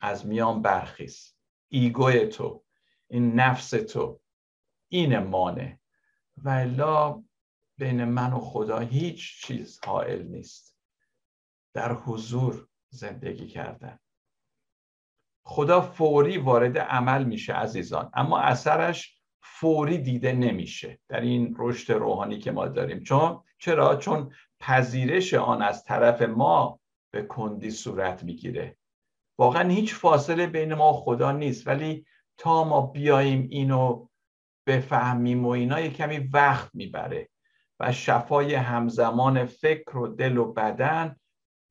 از 0.01 0.25
میان 0.25 0.61
برخیز. 0.61 1.35
ایگوی 1.69 2.27
تو 2.27 2.63
این 3.07 3.33
نفس 3.33 3.69
تو 3.69 4.19
این 4.87 5.19
مانه. 5.19 5.79
و 6.37 6.49
الا 6.49 7.23
بین 7.77 8.03
من 8.03 8.33
و 8.33 8.39
خدا 8.39 8.79
هیچ 8.79 9.41
چیز 9.41 9.79
حائل 9.85 10.27
نیست. 10.27 10.77
در 11.73 11.93
حضور 11.93 12.67
زندگی 12.89 13.47
کردن. 13.47 13.99
خدا 15.43 15.81
فوری 15.81 16.37
وارد 16.37 16.77
عمل 16.77 17.23
میشه 17.23 17.53
عزیزان 17.53 18.11
اما 18.13 18.39
اثرش 18.39 19.21
فوری 19.41 19.97
دیده 19.97 20.33
نمیشه 20.33 20.99
در 21.07 21.21
این 21.21 21.55
رشد 21.59 21.93
روحانی 21.93 22.39
که 22.39 22.51
ما 22.51 22.67
داریم. 22.67 23.03
چون؟ 23.03 23.43
چرا؟ 23.57 23.95
چون 23.95 24.33
پذیرش 24.59 25.33
آن 25.33 25.61
از 25.61 25.83
طرف 25.83 26.21
ما 26.21 26.79
به 27.11 27.21
کندی 27.21 27.71
صورت 27.71 28.23
می‌گیره. 28.23 28.77
واقعا 29.37 29.69
هیچ 29.69 29.95
فاصله 29.95 30.47
بین 30.47 30.73
ما 30.73 30.93
و 30.93 30.97
خدا 30.97 31.31
نیست 31.31 31.67
ولی 31.67 32.05
تا 32.37 32.63
ما 32.63 32.81
بیاییم 32.81 33.47
اینو 33.51 34.07
بفهمیم 34.67 35.45
و 35.45 35.49
اینا 35.49 35.79
یه 35.79 35.89
کمی 35.89 36.17
وقت 36.17 36.75
می‌بره 36.75 37.29
و 37.79 37.91
شفای 37.91 38.55
همزمان 38.55 39.45
فکر 39.45 39.97
و 39.97 40.07
دل 40.07 40.37
و 40.37 40.53
بدن 40.53 41.15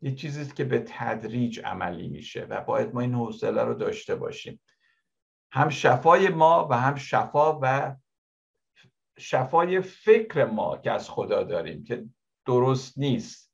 یه 0.02 0.14
چیزی 0.14 0.52
که 0.52 0.64
به 0.64 0.84
تدریج 0.88 1.60
عملی 1.64 2.08
میشه 2.08 2.44
و 2.44 2.60
باید 2.60 2.94
ما 2.94 3.00
این 3.00 3.14
حوصله 3.14 3.62
رو 3.62 3.74
داشته 3.74 4.14
باشیم. 4.14 4.60
هم 5.52 5.68
شفای 5.68 6.28
ما 6.28 6.68
و 6.70 6.74
هم 6.80 6.94
شفا 6.94 7.58
و 7.62 7.96
شفای 9.18 9.80
فکر 9.80 10.44
ما 10.44 10.76
که 10.76 10.90
از 10.90 11.10
خدا 11.10 11.42
داریم 11.42 11.84
که 11.84 12.04
درست 12.46 12.98
نیست. 12.98 13.52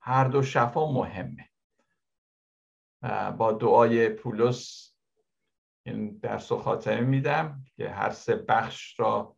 هر 0.00 0.24
دو 0.24 0.42
شفا 0.42 0.92
مهمه. 0.92 1.48
با 3.38 3.52
دعای 3.52 4.08
پولس 4.08 4.94
این 5.86 6.18
درس 6.18 6.52
و 6.52 6.58
خاتمه 6.58 7.00
میدم 7.00 7.64
که 7.76 7.90
هر 7.90 8.10
سه 8.10 8.36
بخش 8.36 9.00
را 9.00 9.36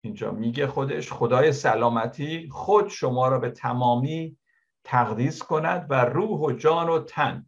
اینجا 0.00 0.30
میگه 0.30 0.66
خودش. 0.66 1.12
خدای 1.12 1.52
سلامتی 1.52 2.48
خود 2.48 2.88
شما 2.88 3.28
را 3.28 3.38
به 3.38 3.50
تمامی 3.50 4.36
تقدیس 4.84 5.42
کند 5.42 5.86
و 5.90 6.04
روح 6.04 6.40
و 6.40 6.52
جان 6.52 6.88
و 6.88 6.98
تن. 6.98 7.46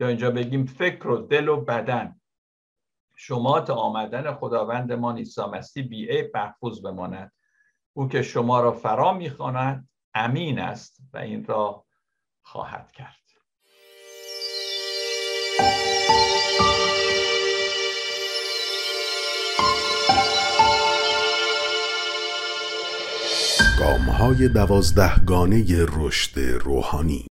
یا 0.00 0.08
اینجا 0.08 0.30
بگیم 0.30 0.66
فکر 0.66 1.08
و 1.08 1.16
دل 1.16 1.48
و 1.48 1.60
بدن. 1.60 2.20
شما 3.16 3.60
تا 3.60 3.74
آمدن 3.74 4.32
خداوند 4.34 4.92
ما 4.92 5.12
عیسی 5.12 5.42
مسیح 5.42 5.88
بی 5.88 6.30
محفوظ 6.34 6.82
بماند. 6.82 7.32
او 7.92 8.08
که 8.08 8.22
شما 8.22 8.60
را 8.60 8.72
فرا 8.72 9.12
می‌خواند 9.12 9.88
امین 10.14 10.58
است 10.58 11.00
و 11.12 11.18
این 11.18 11.44
را 11.44 11.86
خواهد 12.42 12.92
کرد. 12.92 13.19
گام 23.80 24.10
های 24.10 24.48
دوازده 24.48 25.24
گانه 25.26 25.64
رشد 25.88 26.40
روحانی. 26.40 27.24